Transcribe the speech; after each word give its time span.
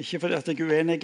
Ikke 0.00 0.16
fordi 0.20 0.34
jeg 0.34 0.60
er 0.60 0.64
uenig 0.64 1.02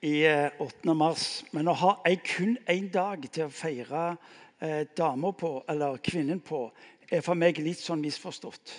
i 0.00 0.10
eh, 0.24 0.60
8. 0.64 0.94
mars, 0.96 1.44
men 1.52 1.68
å 1.68 1.74
ha 1.76 1.90
kun 2.24 2.54
én 2.64 2.86
dag 2.88 3.20
til 3.28 3.44
å 3.44 3.52
feire 3.52 4.04
eh, 4.56 4.86
dama 4.96 5.34
på, 5.36 5.50
eller 5.68 6.00
kvinnen 6.00 6.40
på, 6.40 6.62
er 7.12 7.20
for 7.20 7.36
meg 7.36 7.60
litt 7.60 7.82
sånn 7.82 8.00
misforstått. 8.00 8.72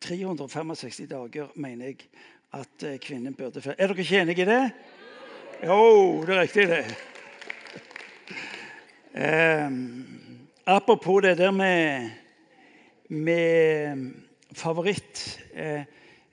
365 0.00 1.04
dager 1.10 1.52
mener 1.60 1.92
jeg 1.92 2.08
at 2.56 2.88
eh, 2.88 2.96
kvinnen 2.96 3.36
burde 3.36 3.60
feire. 3.60 3.76
Er 3.76 3.92
dere 3.92 4.06
ikke 4.06 4.24
enige 4.24 4.46
i 4.46 4.48
det? 4.48 4.64
Jo, 5.68 5.78
det 6.24 6.32
er 6.32 6.40
riktig, 6.46 6.68
det. 6.72 6.82
Eh, 9.12 9.80
apropos 10.64 11.20
det 11.28 11.36
der 11.44 11.52
med, 11.52 12.08
med 13.12 14.14
favoritt. 14.56 15.42
Eh, 15.52 15.84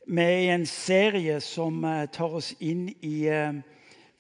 vi 0.10 0.22
er 0.26 0.40
i 0.42 0.50
en 0.56 0.66
serie 0.66 1.38
som 1.42 1.84
eh, 1.86 2.08
tar 2.10 2.34
oss 2.40 2.56
inn 2.66 2.88
i 3.06 3.28
eh, 3.30 3.60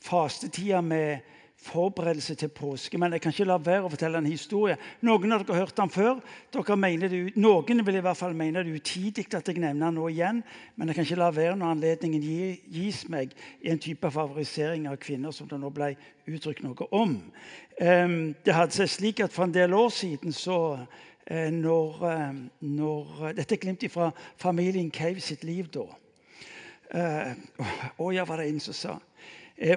fastetida 0.06 0.84
med 0.86 1.26
forberedelse 1.60 2.36
til 2.40 2.52
påske. 2.54 2.98
Men 2.98 3.12
jeg 3.14 3.24
kan 3.24 3.34
ikke 3.34 3.48
la 3.50 3.58
være 3.60 3.88
å 3.88 3.92
fortelle 3.92 4.22
en 4.22 4.30
historie. 4.30 4.78
Noen 5.02 5.34
av 5.34 5.44
dere 5.44 5.58
har 5.58 5.66
hørt 5.66 5.80
den 5.80 5.92
før. 5.92 6.22
Det, 6.54 7.24
noen 7.36 7.84
vil 7.88 8.00
i 8.00 8.04
hvert 8.06 8.20
fall 8.20 8.38
mene 8.38 8.64
det 8.64 8.72
er 8.72 8.80
utidig 8.80 9.26
at 9.34 9.50
jeg 9.50 9.60
nevner 9.60 9.90
den 9.90 10.00
nå 10.00 10.08
igjen. 10.14 10.44
Men 10.78 10.88
jeg 10.92 11.00
kan 11.00 11.08
ikke 11.08 11.20
la 11.20 11.32
være 11.36 11.58
når 11.60 11.74
anledningen 11.74 12.30
gis 12.70 13.04
meg 13.12 13.36
i 13.66 13.74
en 13.74 13.82
type 13.82 14.14
favorisering 14.14 14.88
av 14.92 15.02
kvinner 15.04 15.36
som 15.36 15.50
det 15.50 15.60
nå 15.60 15.74
ble 15.74 15.96
uttrykt 16.30 16.64
noe 16.64 16.90
om. 16.96 17.18
Ehm, 17.82 18.36
det 18.46 18.56
hadde 18.56 18.78
seg 18.78 18.94
slik 18.94 19.24
at 19.26 19.34
For 19.34 19.50
en 19.50 19.56
del 19.56 19.74
år 19.74 19.90
siden 19.90 20.36
så 20.36 20.60
når, 21.30 22.06
eh, 22.10 22.34
når, 22.62 23.28
eh, 23.28 23.36
Dette 23.36 23.56
er 23.56 23.60
glimt 23.60 23.92
fra 23.92 24.12
familien 24.38 24.92
Cave 24.92 25.20
sitt 25.20 25.44
liv 25.44 25.68
da. 25.70 25.86
Å 28.00 28.12
ja, 28.12 28.24
var 28.26 28.38
det 28.38 28.48
en 28.50 28.60
som 28.60 28.74
sa. 28.74 28.96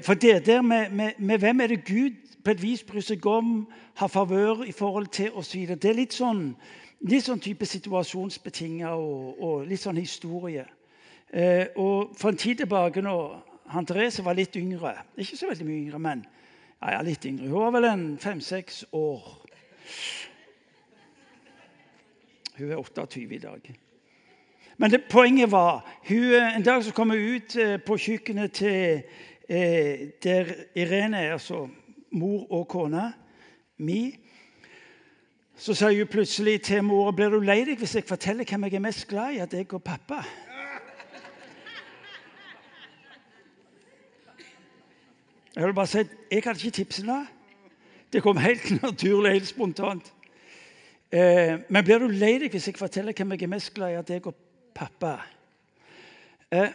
For 0.02 0.14
det 0.14 0.46
der 0.46 0.62
med, 0.62 0.90
med, 0.90 1.12
med, 1.18 1.38
hvem 1.38 1.60
er 1.60 1.66
det 1.66 1.84
Gud 1.84 2.14
på 2.44 2.50
et 2.50 2.62
vis 2.62 2.82
bryr 2.82 3.04
seg 3.04 3.26
om, 3.26 3.66
har 3.94 4.08
favør 4.08 4.64
i 4.64 4.72
forhold 4.72 5.06
til 5.06 5.32
osv. 5.32 5.66
Det 5.76 5.90
er 5.90 5.98
litt 5.98 6.16
sånn, 6.16 6.54
litt 7.00 7.26
sånn 7.26 7.42
type 7.42 7.66
situasjonsbetinga 7.66 8.94
og, 8.94 9.42
og, 9.42 9.66
litt 9.68 9.82
sånn 9.82 10.00
historie. 10.00 10.64
Eh, 11.28 11.66
og 11.76 12.16
For 12.16 12.32
en 12.32 12.40
tid 12.40 12.62
tilbake, 12.62 13.02
når 13.02 13.42
han 13.72 13.86
Therese 13.86 14.24
var 14.24 14.36
litt 14.36 14.56
yngre 14.56 14.94
Ikke 15.16 15.36
så 15.36 15.48
veldig 15.48 15.66
mye 15.66 15.80
yngre, 15.84 15.98
men 15.98 16.24
ja, 16.80 16.96
ja, 16.96 17.04
litt 17.04 17.24
yngre. 17.28 17.48
Hun 17.48 17.60
var 17.60 17.76
vel 17.76 17.90
en 17.92 18.06
fem-seks 18.18 18.84
år. 18.92 19.42
Hun 22.62 22.70
er 22.70 22.76
28 22.76 23.34
i 23.34 23.38
dag. 23.38 23.74
Men 24.76 24.90
det, 24.90 25.04
poenget 25.10 25.50
var 25.50 25.98
hun, 26.08 26.34
En 26.56 26.62
dag 26.62 26.84
så 26.84 26.92
kom 26.92 27.10
hun 27.10 27.18
ut 27.18 27.56
eh, 27.56 27.80
på 27.82 27.96
kjøkkenet 27.96 28.52
til 28.52 29.02
eh, 29.48 30.08
der 30.22 30.52
Irene 30.74 31.18
er, 31.18 31.32
altså 31.32 31.68
mor 32.12 32.52
og 32.52 32.68
kone 32.68 33.12
mi. 33.78 34.14
Så 35.56 35.74
sa 35.74 35.90
hun 35.90 36.06
plutselig 36.06 36.62
til 36.62 36.84
mor 36.84 37.10
blir 37.10 37.34
du 37.34 37.40
lei 37.40 37.64
deg 37.66 37.82
hvis 37.82 37.96
jeg 37.98 38.06
forteller 38.06 38.46
hvem 38.46 38.64
jeg 38.64 38.74
er 38.78 38.86
mest 38.86 39.08
glad 39.08 39.34
i, 39.34 39.42
at 39.42 39.52
jeg 39.54 39.74
og 39.74 39.82
pappa. 39.82 40.22
Jeg 45.56 45.66
vil 45.66 45.74
bare 45.74 45.86
si, 45.86 45.98
jeg 46.30 46.42
hadde 46.44 46.58
ikke 46.62 46.76
tipsene. 46.78 47.26
Det 48.12 48.22
kom 48.22 48.36
helt 48.36 48.70
naturlig, 48.82 49.32
helt 49.32 49.50
spontant. 49.50 50.14
Eh, 51.12 51.58
men 51.68 51.84
blir 51.84 52.00
du 52.00 52.08
lei 52.08 52.38
deg 52.40 52.54
hvis 52.54 52.70
jeg 52.70 52.78
forteller 52.80 53.12
hvem 53.12 53.34
jeg 53.34 53.44
er 53.44 53.50
mest 53.52 53.74
glad 53.76 53.92
i 53.92 53.98
av 54.00 54.06
deg 54.08 54.26
og 54.30 54.36
pappa? 54.72 55.18
Eh, 56.48 56.72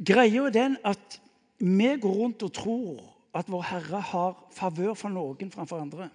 greia 0.00 0.46
er 0.46 0.54
den 0.54 0.78
at 0.88 1.18
vi 1.60 1.90
går 2.00 2.14
rundt 2.16 2.44
og 2.46 2.54
tror 2.56 3.02
at 3.36 3.50
vår 3.52 3.66
Herre 3.68 4.00
har 4.08 4.38
favør 4.56 4.96
for 4.96 5.12
noen 5.12 5.52
framfor 5.52 5.84
andre. 5.84 6.08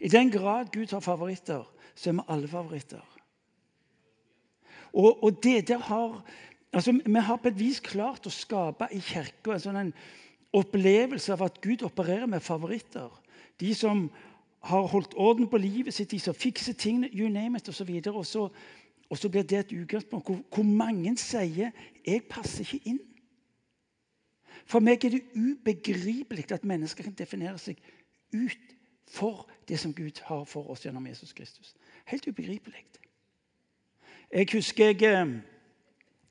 I 0.00 0.08
den 0.08 0.32
grad 0.32 0.72
Gud 0.72 0.94
har 0.96 1.04
favoritter, 1.04 1.68
så 1.94 2.10
er 2.10 2.16
vi 2.16 2.26
alle 2.32 2.48
favoritter. 2.48 3.04
Og, 4.92 5.20
og 5.22 5.42
det 5.44 5.68
der 5.68 5.78
har 5.78 6.22
altså, 6.72 6.92
Vi 6.92 7.20
har 7.20 7.36
på 7.36 7.48
et 7.48 7.60
vis 7.60 7.80
klart 7.84 8.26
å 8.26 8.32
skape 8.32 8.88
i 8.92 9.00
kirka 9.04 9.54
en 9.54 9.62
sånn 9.62 9.92
opplevelse 10.56 11.36
av 11.36 11.44
at 11.46 11.60
Gud 11.62 11.84
opererer 11.86 12.26
med 12.26 12.42
favoritter. 12.42 13.12
De 13.60 13.74
som 13.76 14.08
har 14.60 14.86
holdt 14.86 15.14
orden 15.16 15.48
på 15.48 15.56
livet 15.56 15.94
sitt, 15.94 16.10
de 16.10 16.20
som 16.20 16.34
fikser 16.34 16.72
tingene, 16.72 17.08
you 17.12 17.28
name 17.28 17.56
it, 17.56 17.68
osv. 17.68 18.02
Og, 18.06 18.26
så, 18.26 18.48
og 19.10 19.18
så 19.18 19.28
blir 19.28 19.42
det 19.42 19.58
et 19.58 19.72
utgangspunkt 19.72 20.26
hvor, 20.26 20.42
hvor 20.54 20.62
mange 20.62 21.16
sier 21.16 21.70
'jeg 22.06 22.22
passer 22.30 22.60
ikke 22.60 22.88
inn'. 22.88 23.06
For 24.66 24.80
meg 24.80 25.04
er 25.04 25.10
det 25.10 25.22
ubegripelig 25.34 26.52
at 26.52 26.64
mennesker 26.64 27.04
kan 27.04 27.12
definere 27.12 27.58
seg 27.58 27.76
ut 28.34 28.76
for 29.10 29.48
det 29.68 29.78
som 29.78 29.94
Gud 29.94 30.20
har 30.24 30.44
for 30.44 30.70
oss 30.70 30.84
gjennom 30.84 31.06
Jesus 31.06 31.32
Kristus. 31.32 31.74
Helt 32.06 32.28
ubegripelig. 32.28 32.84
Jeg 34.32 34.48
husker 34.52 34.84
jeg, 34.84 35.02
eh, 35.02 35.32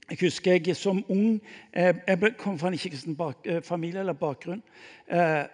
jeg 0.10 0.18
husker 0.22 0.52
jeg 0.52 0.76
som 0.76 1.06
ung 1.10 1.42
eh, 1.74 1.96
Jeg 2.08 2.36
kom 2.38 2.60
fra 2.60 2.68
en 2.68 2.74
ikke-kristen 2.74 3.18
eh, 3.46 3.62
familie 3.64 4.00
eller 4.00 4.14
bakgrunn. 4.14 4.64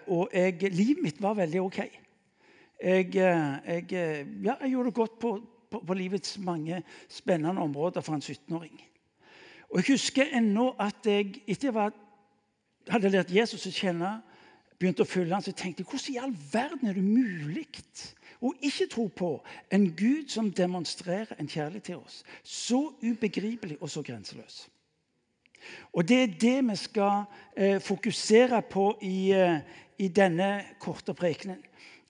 Og 0.07 0.29
jeg, 0.33 0.73
livet 0.73 1.03
mitt 1.03 1.21
var 1.21 1.33
veldig 1.33 1.61
OK. 1.61 1.79
Jeg, 2.81 3.15
eh, 3.15 3.57
jeg, 3.65 3.93
eh, 3.93 4.27
ja, 4.43 4.55
jeg 4.61 4.69
gjorde 4.69 4.89
det 4.89 4.93
godt 4.93 5.19
på, 5.19 5.41
på, 5.71 5.79
på, 5.79 5.93
livets 5.93 6.37
mange 6.37 6.83
spennende 7.09 7.61
områder 7.61 8.01
for 8.01 8.13
en 8.13 8.21
17-åring. 8.21 8.81
Og 9.69 9.77
Jeg 9.77 9.85
husker 9.87 10.25
ennå 10.37 10.75
at 10.79 11.05
jeg 11.05 11.41
etter 11.47 11.71
jeg 11.71 11.91
hadde 12.89 13.09
lært 13.09 13.31
Jesus 13.33 13.65
å 13.65 13.73
kjenne, 13.73 14.11
begynte 14.79 15.05
å 15.05 15.09
følge 15.09 15.33
han, 15.33 15.41
så 15.41 15.53
jeg 15.53 15.61
tenkte 15.61 15.85
hvordan 15.87 16.13
i 16.13 16.21
all 16.21 16.35
verden 16.51 16.89
er 16.89 16.97
det 16.97 17.03
mulig 17.03 17.65
å 18.43 18.51
ikke 18.59 18.89
tro 18.91 19.07
på 19.07 19.29
en 19.73 19.87
Gud 19.97 20.29
som 20.29 20.51
demonstrerer 20.51 21.39
en 21.39 21.49
kjærlighet 21.49 21.87
til 21.89 22.01
oss? 22.01 22.23
Så 22.43 22.91
ubegripelig 23.01 23.79
og 23.79 23.89
så 23.89 24.03
grenseløs. 24.05 24.65
Og 25.93 26.07
Det 26.07 26.17
er 26.21 26.35
det 26.41 26.57
vi 26.67 26.75
skal 26.75 27.23
eh, 27.57 27.79
fokusere 27.81 28.61
på 28.69 28.97
i, 29.01 29.31
eh, 29.31 29.59
i 29.97 30.07
denne 30.07 30.61
korte 30.79 31.13
prekenen 31.13 31.63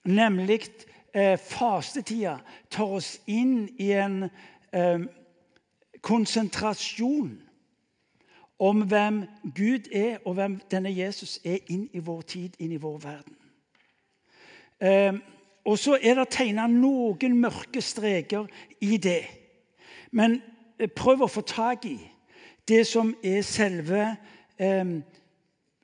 nemlig 0.06 0.68
eh, 1.14 1.38
fastetida, 1.38 2.38
tar 2.70 2.96
oss 2.98 3.16
inn 3.26 3.68
i 3.78 3.90
en 3.92 4.28
eh, 4.72 5.06
konsentrasjon 6.02 7.34
om 8.58 8.82
hvem 8.88 9.24
Gud 9.54 9.90
er, 9.92 10.18
og 10.24 10.34
hvem 10.34 10.60
denne 10.70 10.92
Jesus 10.96 11.40
er 11.44 11.58
inn 11.68 11.88
i 11.92 12.00
vår 12.00 12.22
tid, 12.22 12.56
inn 12.58 12.72
i 12.72 12.80
vår 12.80 12.98
verden. 13.02 13.36
Eh, 14.80 15.14
og 15.66 15.78
så 15.78 15.98
er 16.02 16.14
det 16.14 16.28
tegna 16.30 16.66
noen 16.70 17.40
mørke 17.40 17.82
streker 17.82 18.46
i 18.80 18.96
det. 18.96 19.24
Men 20.12 20.40
eh, 20.78 20.88
prøv 20.88 21.26
å 21.26 21.32
få 21.32 21.42
tak 21.46 21.88
i 21.88 21.98
det 22.68 22.84
som 22.86 23.14
er 23.24 23.42
selve 23.46 24.02
eh, 24.58 24.84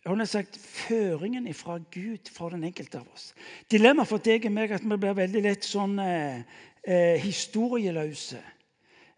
har 0.04 0.24
sagt 0.26 0.58
føringen 0.58 1.46
fra 1.54 1.78
Gud 1.90 2.30
for 2.34 2.50
den 2.50 2.64
enkelte 2.64 2.98
av 2.98 3.06
oss. 3.14 3.34
Dilemmaet 3.70 4.08
for 4.10 4.18
deg 4.18 4.48
og 4.48 4.54
meg 4.54 4.70
er 4.70 4.80
at 4.80 4.86
vi 4.86 4.98
blir 4.98 5.14
veldig 5.14 5.42
lett 5.44 5.66
sånn 5.66 5.94
eh, 6.02 6.42
eh, 6.82 7.22
historieløse 7.22 8.40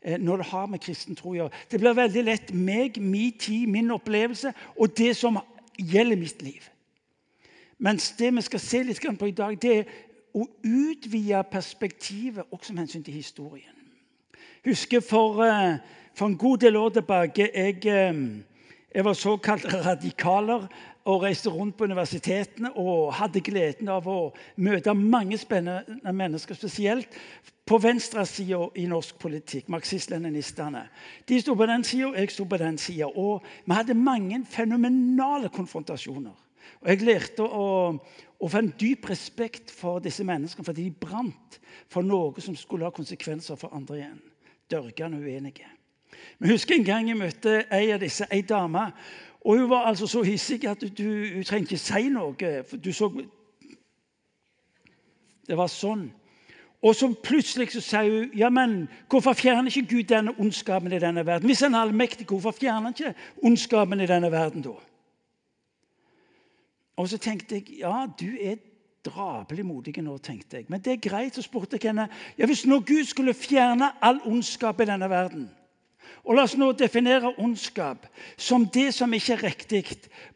eh, 0.03 0.19
når 0.21 0.43
det 0.43 0.51
har 0.51 0.69
med 0.69 0.85
kristen 0.85 1.17
tro 1.17 1.33
å 1.33 1.39
gjøre. 1.39 1.65
Det 1.73 1.81
blir 1.81 1.97
veldig 1.97 2.25
lett 2.29 2.53
meg, 2.53 3.01
min 3.01 3.33
tid, 3.41 3.67
min 3.73 3.95
opplevelse 3.97 4.53
og 4.77 4.93
det 4.97 5.15
som 5.17 5.41
gjelder 5.81 6.21
mitt 6.21 6.45
liv. 6.45 6.69
Mens 7.81 8.13
det 8.19 8.31
vi 8.37 8.45
skal 8.45 8.63
se 8.63 8.83
litt 8.85 9.01
på 9.19 9.29
i 9.29 9.37
dag, 9.37 9.57
det 9.61 9.77
er 9.79 9.89
å 10.35 10.45
utvide 10.67 11.43
perspektivet 11.51 12.53
også 12.53 12.75
med 12.75 12.85
hensyn 12.85 13.05
til 13.07 13.15
historien. 13.15 13.71
Jeg 14.65 14.73
husker 14.73 15.01
for, 15.01 15.45
eh, 15.45 15.79
for 16.15 16.27
en 16.27 16.39
god 16.39 16.59
del 16.59 16.77
år 16.77 16.91
tilbake 16.91 17.51
jeg 17.55 17.87
eh, 17.87 18.13
jeg 18.95 19.05
var 19.05 19.17
såkalt 19.19 19.65
radikaler 19.75 20.69
og 21.05 21.23
reiste 21.23 21.51
rundt 21.51 21.77
på 21.77 21.85
universitetene 21.85 22.71
og 22.79 23.13
hadde 23.19 23.43
gleden 23.45 23.91
av 23.91 24.07
å 24.09 24.19
møte 24.57 24.95
mange 24.95 25.39
spennende 25.41 26.13
mennesker, 26.15 26.55
spesielt 26.55 27.19
på 27.67 27.81
venstresida 27.83 28.61
i 28.79 28.87
norsk 28.89 29.19
politikk, 29.21 29.69
marxist-leninistene. 29.73 30.85
De 31.29 31.41
sto 31.41 31.57
på 31.59 31.67
den 31.69 31.85
sida, 31.85 32.13
jeg 32.15 32.33
sto 32.33 32.47
på 32.49 32.61
den 32.61 32.79
sida. 32.79 33.11
Og 33.11 33.45
vi 33.65 33.75
hadde 33.75 33.99
mange 33.99 34.43
fenomenale 34.49 35.51
konfrontasjoner. 35.53 36.37
Og 36.81 36.89
Jeg 36.89 37.05
lærte 37.05 37.45
å, 37.45 37.69
å 38.41 38.49
få 38.49 38.61
en 38.61 38.73
dyp 38.81 39.09
respekt 39.11 39.73
for 39.75 40.01
disse 40.05 40.25
menneskene 40.25 40.65
fordi 40.65 40.89
de 40.89 41.07
brant 41.07 41.59
for 41.93 42.07
noe 42.07 42.41
som 42.45 42.57
skulle 42.57 42.87
ha 42.87 42.95
konsekvenser 42.95 43.59
for 43.61 43.75
andre 43.75 43.99
igjen. 43.99 44.21
Dørgende 44.71 45.21
uenige. 45.21 45.67
Men 46.39 46.51
husker 46.51 46.75
en 46.75 46.85
gang 46.85 47.09
jeg 47.09 47.19
møtte 47.19 47.61
ei 47.73 47.93
av 47.95 48.03
disse, 48.03 48.27
ei 48.31 48.43
dame. 48.43 48.89
Og 49.45 49.59
hun 49.59 49.71
var 49.71 49.89
altså 49.91 50.07
så 50.07 50.23
hissig 50.23 50.65
at 50.69 50.81
du, 50.99 51.05
hun 51.35 51.45
trengte 51.45 51.75
ikke 51.75 51.85
si 51.85 52.09
noe. 52.09 52.53
for 52.69 52.77
du 52.77 52.93
så... 52.93 53.11
Det 55.45 55.57
var 55.57 55.69
sånn. 55.69 56.09
Og 56.85 56.95
så 56.97 57.09
plutselig 57.25 57.71
så 57.73 57.81
sier 57.81 58.11
hun 58.13 58.33
ja, 58.37 58.49
men 58.53 58.89
hvorfor 59.09 59.33
fjerner 59.33 59.73
ikke 59.73 59.89
Gud 59.89 60.09
denne 60.09 60.35
ondskapen 60.41 60.93
i 60.93 61.01
denne 61.01 61.27
verden? 61.27 61.49
Hvis 61.49 61.61
han 61.65 61.75
er 61.75 61.85
allmektig, 61.85 62.27
hvorfor 62.27 62.53
fjerner 62.53 62.91
han 62.91 62.97
ikke 62.97 63.15
ondskapen 63.43 64.01
i 64.01 64.09
denne 64.09 64.31
verden 64.33 64.65
da? 64.65 64.75
Og 66.97 67.09
så 67.09 67.19
tenkte 67.19 67.55
jeg 67.55 67.81
ja, 67.81 68.07
du 68.21 68.37
er 68.41 68.61
drapelig 69.05 69.67
modig 69.67 69.97
nå, 70.03 70.19
tenkte 70.19 70.57
jeg. 70.57 70.67
Men 70.69 70.81
det 70.81 70.93
er 70.93 71.09
greit. 71.09 71.35
Så 71.35 71.43
spurte 71.43 71.77
jeg 71.81 71.91
henne 71.91 72.09
ja, 72.39 72.47
hvis 72.47 72.67
nå 72.69 72.81
Gud 72.81 73.05
skulle 73.05 73.35
fjerne 73.35 73.91
all 74.05 74.21
ondskap 74.25 74.81
i 74.81 74.89
denne 74.89 75.11
verden 75.11 75.49
og 76.25 76.39
La 76.39 76.47
oss 76.47 76.57
nå 76.57 76.71
definere 76.73 77.35
ondskap 77.37 78.07
som 78.41 78.65
det 78.73 78.89
som 78.97 79.13
ikke 79.13 79.35
er 79.35 79.43
riktig, 79.45 79.83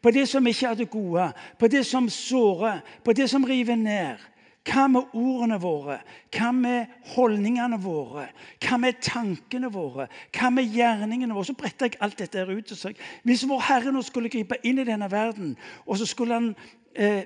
på 0.01 0.11
det 0.13 0.27
som 0.29 0.45
ikke 0.47 0.67
er 0.67 0.75
det 0.77 0.89
gode, 0.93 1.31
på 1.57 1.67
det 1.67 1.85
som 1.85 2.09
sårer, 2.13 2.83
på 3.03 3.13
det 3.17 3.29
som 3.29 3.43
river 3.43 3.75
ned. 3.75 4.27
Hva 4.69 4.85
med 4.91 5.15
ordene 5.17 5.57
våre? 5.61 5.97
Hva 6.35 6.51
med 6.53 6.91
holdningene 7.15 7.79
våre? 7.81 8.27
Hva 8.61 8.77
med 8.77 8.99
tankene 9.01 9.71
våre? 9.73 10.05
Hva 10.35 10.51
med 10.53 10.69
gjerningene 10.75 11.33
våre? 11.33 11.47
Så 11.49 11.57
bretter 11.57 11.89
jeg 11.89 11.97
alt 12.05 12.19
dette 12.19 12.45
ut. 12.45 12.71
og 12.75 13.01
Hvis 13.23 13.47
vår 13.49 13.65
Herre 13.65 13.93
nå 13.95 14.03
skulle 14.05 14.29
gripe 14.29 14.59
inn 14.63 14.83
i 14.83 14.85
denne 14.85 15.09
verden, 15.09 15.55
og 15.87 15.97
så 15.97 16.05
skulle 16.05 16.37
han 16.37 16.51
eh, 16.93 17.25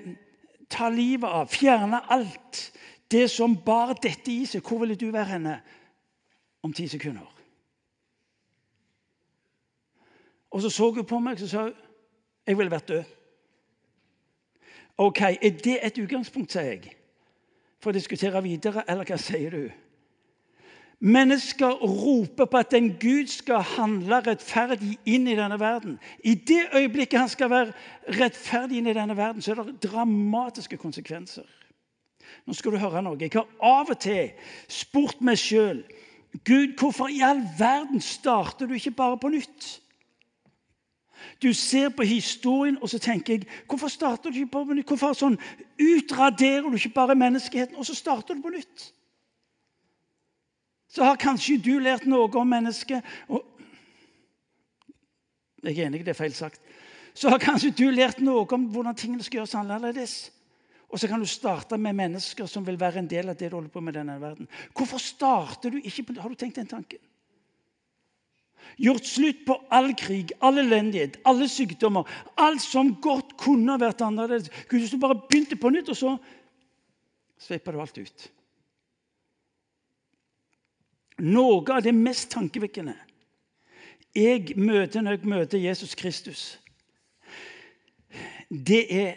ta 0.70 0.88
livet 0.88 1.28
av, 1.28 1.50
fjerne 1.52 2.00
alt 2.08 2.64
det 3.12 3.28
som 3.30 3.58
bar 3.66 3.92
dette 4.00 4.32
i 4.32 4.46
seg, 4.48 4.64
hvor 4.64 4.80
ville 4.80 4.96
du 4.96 5.10
være 5.10 5.34
henne 5.34 5.58
om 6.64 6.72
ti 6.72 6.88
sekunder? 6.88 7.33
Og 10.54 10.62
så 10.62 10.70
så 10.70 10.90
hun 10.90 11.06
på 11.06 11.18
meg 11.18 11.40
og 11.42 11.50
sa 11.50 11.66
jeg 12.46 12.58
ville 12.58 12.70
vært 12.70 12.88
død. 12.88 13.04
OK, 15.02 15.20
er 15.20 15.56
det 15.64 15.78
et 15.82 15.96
utgangspunkt, 15.98 16.52
sier 16.54 16.68
jeg, 16.76 16.92
for 17.82 17.90
å 17.90 17.96
diskutere 17.96 18.42
videre, 18.44 18.84
eller 18.86 19.08
hva 19.08 19.18
sier 19.18 19.50
du? 19.50 19.64
Mennesker 21.02 21.82
roper 21.82 22.46
på 22.46 22.60
at 22.60 22.76
en 22.78 22.92
Gud 23.00 23.32
skal 23.32 23.64
handle 23.74 24.20
rettferdig 24.28 24.94
inn 25.10 25.26
i 25.26 25.34
denne 25.34 25.58
verden. 25.60 25.98
I 26.22 26.36
det 26.38 26.68
øyeblikket 26.70 27.18
han 27.18 27.32
skal 27.32 27.50
være 27.50 27.74
rettferdig 28.20 28.78
inn 28.78 28.92
i 28.92 28.96
denne 28.96 29.16
verden, 29.18 29.42
så 29.42 29.56
er 29.56 29.64
det 29.64 29.82
dramatiske 29.88 30.78
konsekvenser. 30.78 31.48
Nå 32.46 32.54
skal 32.54 32.76
du 32.76 32.78
høre 32.78 33.02
noe. 33.02 33.18
Jeg 33.18 33.34
har 33.34 33.50
av 33.58 33.90
og 33.90 33.98
til 34.00 34.30
spurt 34.70 35.18
meg 35.24 35.40
sjøl 35.40 35.82
Gud, 36.46 36.78
hvorfor 36.78 37.10
i 37.10 37.20
all 37.22 37.42
verden 37.58 38.00
starter 38.02 38.66
du 38.66 38.74
ikke 38.74 38.94
bare 38.94 39.18
på 39.18 39.30
nytt? 39.34 39.80
Du 41.42 41.52
ser 41.52 41.88
på 41.88 42.02
historien 42.02 42.78
og 42.82 42.90
så 42.90 42.98
tenker 42.98 43.34
jeg, 43.34 43.46
hvorfor 43.68 43.88
starter 43.88 44.30
du 44.30 44.38
ikke 44.42 44.52
på 44.52 44.64
nytt? 44.74 44.88
Hvorfor 44.88 45.16
sånn, 45.18 45.38
utraderer 45.80 46.68
du 46.68 46.76
ikke 46.78 46.94
bare 46.94 47.16
menneskeheten, 47.18 47.76
og 47.76 47.86
så 47.86 47.96
starter 47.96 48.34
du 48.34 48.42
på 48.44 48.52
nytt? 48.54 48.90
Så 50.94 51.02
har 51.04 51.18
kanskje 51.18 51.58
du 51.58 51.74
lært 51.82 52.06
noe 52.06 52.30
om 52.30 52.48
mennesket 52.48 53.02
og 53.28 53.50
Jeg 55.64 55.78
er 55.78 55.86
enig, 55.86 56.02
det 56.04 56.12
er 56.12 56.18
feil 56.18 56.34
sagt. 56.36 56.60
Så 57.16 57.30
har 57.32 57.40
kanskje 57.40 57.70
du 57.72 57.86
lært 57.88 58.18
noe 58.20 58.42
om 58.52 58.66
hvordan 58.68 58.96
tingene 58.98 59.24
skal 59.24 59.38
gjøres 59.38 59.54
annerledes. 59.56 60.14
Og 60.92 61.00
så 61.00 61.08
kan 61.08 61.22
du 61.22 61.26
starte 61.26 61.78
med 61.80 61.96
mennesker 61.96 62.46
som 62.46 62.66
vil 62.66 62.76
være 62.78 63.00
en 63.00 63.08
del 63.08 63.32
av 63.32 63.38
det 63.38 63.48
du 63.48 63.56
holder 63.56 63.72
på 63.72 63.80
med 63.80 63.94
i 63.94 63.98
denne 63.98 64.18
verden. 64.20 64.48
Hvorfor 64.76 65.00
starter 65.00 65.72
du 65.72 65.80
ikke 65.80 66.04
på 66.10 66.20
Har 66.20 66.28
du 66.28 66.36
tenkt 66.38 66.60
den 66.60 66.68
tanken? 66.68 67.00
Gjort 68.80 69.06
slutt 69.06 69.44
på 69.46 69.56
all 69.70 69.92
krig, 69.98 70.32
all 70.42 70.58
elendighet, 70.58 71.20
alle 71.24 71.48
sykdommer. 71.48 72.08
Alt 72.40 72.62
som 72.64 72.94
godt 73.02 73.36
kunne 73.40 73.78
vært 73.80 74.02
annerledes. 74.04 74.50
Gud, 74.68 74.80
hvis 74.80 74.94
du 74.94 75.00
bare 75.02 75.20
begynte 75.20 75.58
på 75.60 75.70
nytt, 75.74 75.92
og 75.92 75.98
så 75.98 76.16
sveipa 77.40 77.74
du 77.74 77.80
alt 77.82 77.98
ut. 77.98 78.28
Noe 81.24 81.62
av 81.70 81.84
det 81.84 81.94
mest 81.94 82.32
tankevekkende 82.34 82.96
jeg 84.14 84.54
møter 84.56 85.02
når 85.02 85.16
jeg 85.16 85.26
møter 85.26 85.58
Jesus 85.58 85.94
Kristus, 85.98 86.42
det 88.48 88.84
er 88.94 89.16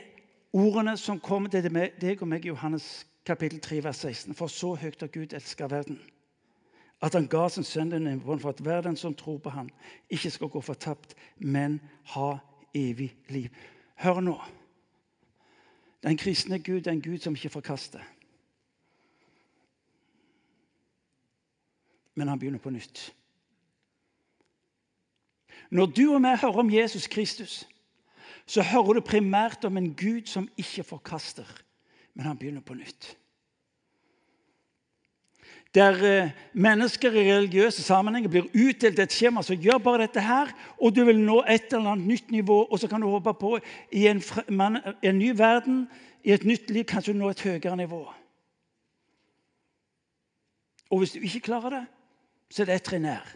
ordene 0.58 0.96
som 0.98 1.20
kommer 1.22 1.54
til 1.54 1.68
deg 1.70 2.22
og 2.22 2.30
meg 2.30 2.46
i 2.46 2.50
Johannes 2.50 3.06
kapittel 3.28 3.60
3, 3.62 3.84
vers 3.86 4.02
16. 4.02 4.34
For 4.34 4.50
så 4.50 4.74
høyt 4.80 5.04
har 5.04 5.12
Gud 5.14 5.36
elska 5.38 5.68
verden 5.70 6.00
at 7.02 7.14
han 7.14 7.28
ga 7.30 7.46
sin 7.50 7.66
sønn 7.66 7.92
den 7.92 8.08
innbånd 8.10 8.42
for 8.42 8.56
at 8.56 8.62
hver 8.64 8.82
den 8.82 8.98
som 8.98 9.16
tror 9.16 9.38
på 9.38 9.54
ham, 9.54 9.70
ikke 10.10 10.32
skal 10.34 10.50
gå 10.50 10.62
fortapt, 10.62 11.14
men 11.38 11.80
ha 12.14 12.38
evig 12.74 13.12
liv. 13.30 13.50
Hør 14.02 14.22
nå. 14.22 14.38
Den 16.04 16.18
kristne 16.18 16.60
Gud 16.60 16.88
er 16.88 16.92
en 16.92 17.02
Gud 17.02 17.20
som 17.22 17.36
ikke 17.36 17.54
forkaster. 17.54 18.02
Men 22.16 22.28
han 22.28 22.40
begynner 22.40 22.60
på 22.60 22.74
nytt. 22.74 23.14
Når 25.70 25.86
du 25.86 26.04
og 26.16 26.22
jeg 26.22 26.40
hører 26.42 26.60
om 26.60 26.74
Jesus 26.74 27.08
Kristus, 27.08 27.68
så 28.46 28.64
hører 28.64 28.94
du 28.94 29.02
primært 29.02 29.66
om 29.66 29.78
en 29.78 29.94
Gud 29.94 30.26
som 30.26 30.50
ikke 30.58 30.84
forkaster, 30.84 31.46
men 32.14 32.26
han 32.26 32.38
begynner 32.38 32.62
på 32.62 32.74
nytt 32.74 33.18
der 35.78 36.24
eh, 36.24 36.32
mennesker 36.54 37.14
i 37.14 37.26
religiøse 37.34 37.84
sammenhenger 37.84 38.30
blir 38.30 38.50
utdelt 38.50 39.00
et 39.00 39.14
skjema. 39.14 39.44
Så 39.46 39.54
gjør 39.54 39.78
bare 39.78 40.08
dette 40.08 40.22
her, 40.26 40.50
og 40.82 40.96
du 40.96 41.04
vil 41.06 41.20
nå 41.22 41.44
et 41.46 41.70
eller 41.70 41.92
annet 41.94 42.08
nytt 42.08 42.32
nivå. 42.32 42.64
Og 42.64 42.80
så 42.80 42.90
kan 42.90 43.02
du 43.02 43.10
håpe 43.10 43.34
på 43.38 43.60
i 43.92 44.08
en, 44.10 44.24
en 45.04 45.20
ny 45.20 45.32
verden, 45.38 45.86
i 46.24 46.34
et 46.34 46.46
nytt 46.46 46.72
liv, 46.74 46.84
kanskje 46.90 47.14
nå 47.14 47.30
et 47.30 47.44
høyere 47.46 47.78
nivå. 47.78 48.02
Og 50.90 50.98
hvis 50.98 51.14
du 51.14 51.20
ikke 51.20 51.46
klarer 51.52 51.70
det, 51.70 51.86
så 52.50 52.64
er 52.64 52.72
det 52.72 52.80
et 52.80 52.88
trinn 52.88 53.06
nær. 53.06 53.34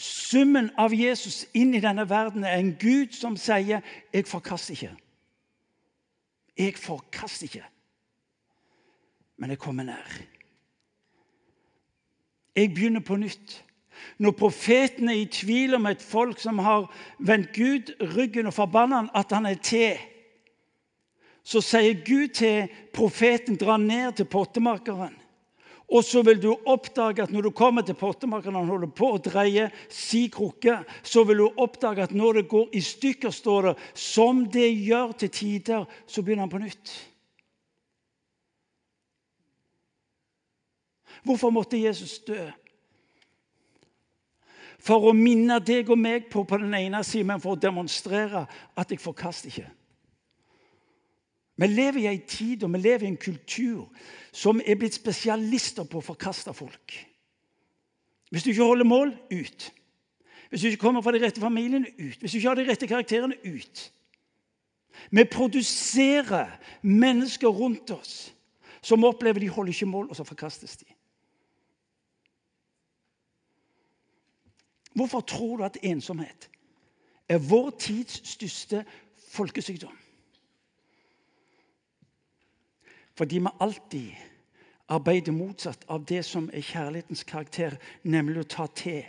Summen 0.00 0.70
av 0.80 0.94
Jesus 0.96 1.44
inn 1.54 1.74
i 1.76 1.82
denne 1.84 2.06
verden 2.08 2.44
er 2.48 2.56
en 2.56 2.72
Gud 2.80 3.12
som 3.12 3.36
sier 3.36 3.80
'Jeg 4.12 4.26
forkaster 4.26 4.74
ikke'. 4.74 4.96
Jeg 6.58 6.76
forkaster 6.76 7.44
ikke 7.44 7.64
men 9.40 9.54
jeg 9.54 9.60
kommer 9.62 9.88
nær. 9.88 10.20
Jeg 12.56 12.74
begynner 12.74 13.00
på 13.00 13.16
nytt. 13.16 13.56
Når 14.20 14.36
profeten 14.36 15.08
er 15.08 15.20
i 15.20 15.28
tvil 15.32 15.76
om 15.76 15.88
et 15.88 16.02
folk 16.04 16.40
som 16.40 16.60
har 16.64 16.88
vendt 17.18 17.52
Gud 17.56 17.92
ryggen 18.14 18.48
og 18.50 18.56
forbanna 18.56 19.06
at 19.16 19.32
han 19.32 19.48
er 19.48 19.60
til, 19.64 19.96
så 21.44 21.62
sier 21.64 22.02
Gud 22.04 22.36
til 22.36 22.68
profeten 22.94 23.56
dra 23.60 23.78
ned 23.80 24.18
til 24.18 24.28
pottemakeren. 24.28 25.16
Og 25.90 26.04
så 26.06 26.20
vil 26.22 26.38
du 26.38 26.52
oppdage 26.70 27.24
at 27.24 27.32
når 27.34 27.48
du 27.48 27.50
kommer 27.56 27.82
til 27.82 27.96
pottemakeren 27.98 28.54
og 28.54 28.62
han 28.62 28.70
holder 28.70 28.92
på 28.94 29.08
å 29.10 29.22
dreie 29.24 29.70
si 29.90 30.28
krukke, 30.30 30.76
så 31.02 31.24
vil 31.26 31.42
du 31.42 31.62
oppdage 31.64 32.04
at 32.04 32.14
når 32.14 32.42
det 32.42 32.50
går 32.52 32.76
i 32.78 32.82
stykker, 32.84 33.32
står 33.34 33.70
det, 33.70 33.74
som 33.98 34.44
det 34.46 34.68
gjør 34.70 35.16
til 35.18 35.32
tider, 35.34 35.88
så 36.06 36.22
begynner 36.22 36.46
han 36.46 36.52
på 36.52 36.62
nytt. 36.62 36.92
Hvorfor 41.24 41.50
måtte 41.50 41.80
Jesus 41.80 42.18
dø? 42.26 42.40
For 44.80 45.10
å 45.10 45.12
minne 45.12 45.58
deg 45.60 45.90
og 45.92 45.98
meg 46.00 46.30
på 46.32 46.44
på 46.48 46.58
den 46.62 46.72
ene 46.74 47.02
siden, 47.04 47.28
men 47.28 47.42
for 47.42 47.52
å 47.52 47.60
demonstrere 47.60 48.46
at 48.76 48.90
jeg 48.90 49.02
forkaster 49.02 49.52
ikke. 49.52 49.68
Vi 51.60 51.68
lever 51.68 52.00
i 52.00 52.08
en 52.08 52.22
tid 52.24 52.64
og 52.64 52.72
vi 52.72 52.80
lever 52.80 53.04
i 53.04 53.10
en 53.10 53.20
kultur 53.20 53.90
som 54.32 54.62
er 54.64 54.78
blitt 54.80 54.96
spesialister 54.96 55.84
på 55.84 56.00
å 56.00 56.06
forkaste 56.06 56.54
folk. 56.56 56.94
Hvis 58.30 58.46
du 58.46 58.52
ikke 58.54 58.70
holder 58.70 58.88
mål 58.88 59.12
ut. 59.28 59.66
Hvis 60.48 60.62
du 60.62 60.70
ikke 60.70 60.86
kommer 60.86 61.02
fra 61.04 61.12
de 61.12 61.20
rette 61.20 61.42
familiene 61.42 61.90
ut. 61.98 62.16
Hvis 62.16 62.32
du 62.32 62.38
ikke 62.38 62.48
har 62.48 62.56
de 62.56 62.68
rette 62.70 62.88
karakterene 62.88 63.36
ut. 63.44 63.82
Vi 65.10 65.24
produserer 65.24 66.56
mennesker 66.82 67.48
rundt 67.48 67.92
oss 67.92 68.30
som 68.82 69.04
opplever 69.04 69.42
de 69.42 69.50
holder 69.52 69.74
ikke 69.74 69.86
mål, 69.86 70.08
og 70.08 70.16
så 70.16 70.24
forkastes 70.24 70.78
de. 70.80 70.88
Hvorfor 74.94 75.20
tror 75.20 75.56
du 75.56 75.64
at 75.64 75.78
ensomhet 75.82 76.50
er 77.28 77.38
vår 77.38 77.70
tids 77.78 78.20
største 78.28 78.84
folkesykdom? 79.30 79.96
Fordi 83.14 83.38
vi 83.38 83.54
alltid 83.60 84.10
arbeider 84.90 85.32
motsatt 85.32 85.84
av 85.88 86.04
det 86.08 86.24
som 86.26 86.48
er 86.52 86.64
kjærlighetens 86.66 87.22
karakter, 87.28 87.76
nemlig 88.02 88.42
å 88.42 88.48
ta 88.48 88.66
til. 88.74 89.04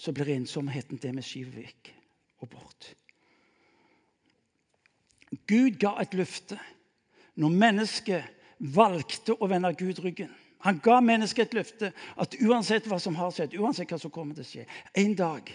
Så 0.00 0.12
blir 0.16 0.30
ensomheten 0.32 1.00
det 1.00 1.12
vi 1.16 1.24
skyver 1.24 1.56
vekk 1.60 1.90
og 2.40 2.50
bort. 2.54 2.90
Gud 5.46 5.76
ga 5.80 5.94
et 6.00 6.14
løfte 6.16 6.56
når 7.40 7.58
mennesket 7.62 8.60
valgte 8.74 9.36
å 9.36 9.48
vende 9.50 9.72
Gud 9.78 10.00
ryggen. 10.04 10.32
Han 10.60 10.80
ga 10.84 11.00
mennesket 11.00 11.48
et 11.48 11.54
løfte 11.56 11.92
at 12.20 12.36
uansett 12.44 12.86
hva 12.88 12.98
som 13.00 13.16
har 13.16 13.32
skjedd, 13.32 13.56
uansett 13.56 13.90
hva 13.90 13.98
som 14.00 14.12
kommer 14.12 14.36
til 14.36 14.44
å 14.44 14.50
skje, 14.50 14.66
en 14.94 15.16
dag 15.16 15.52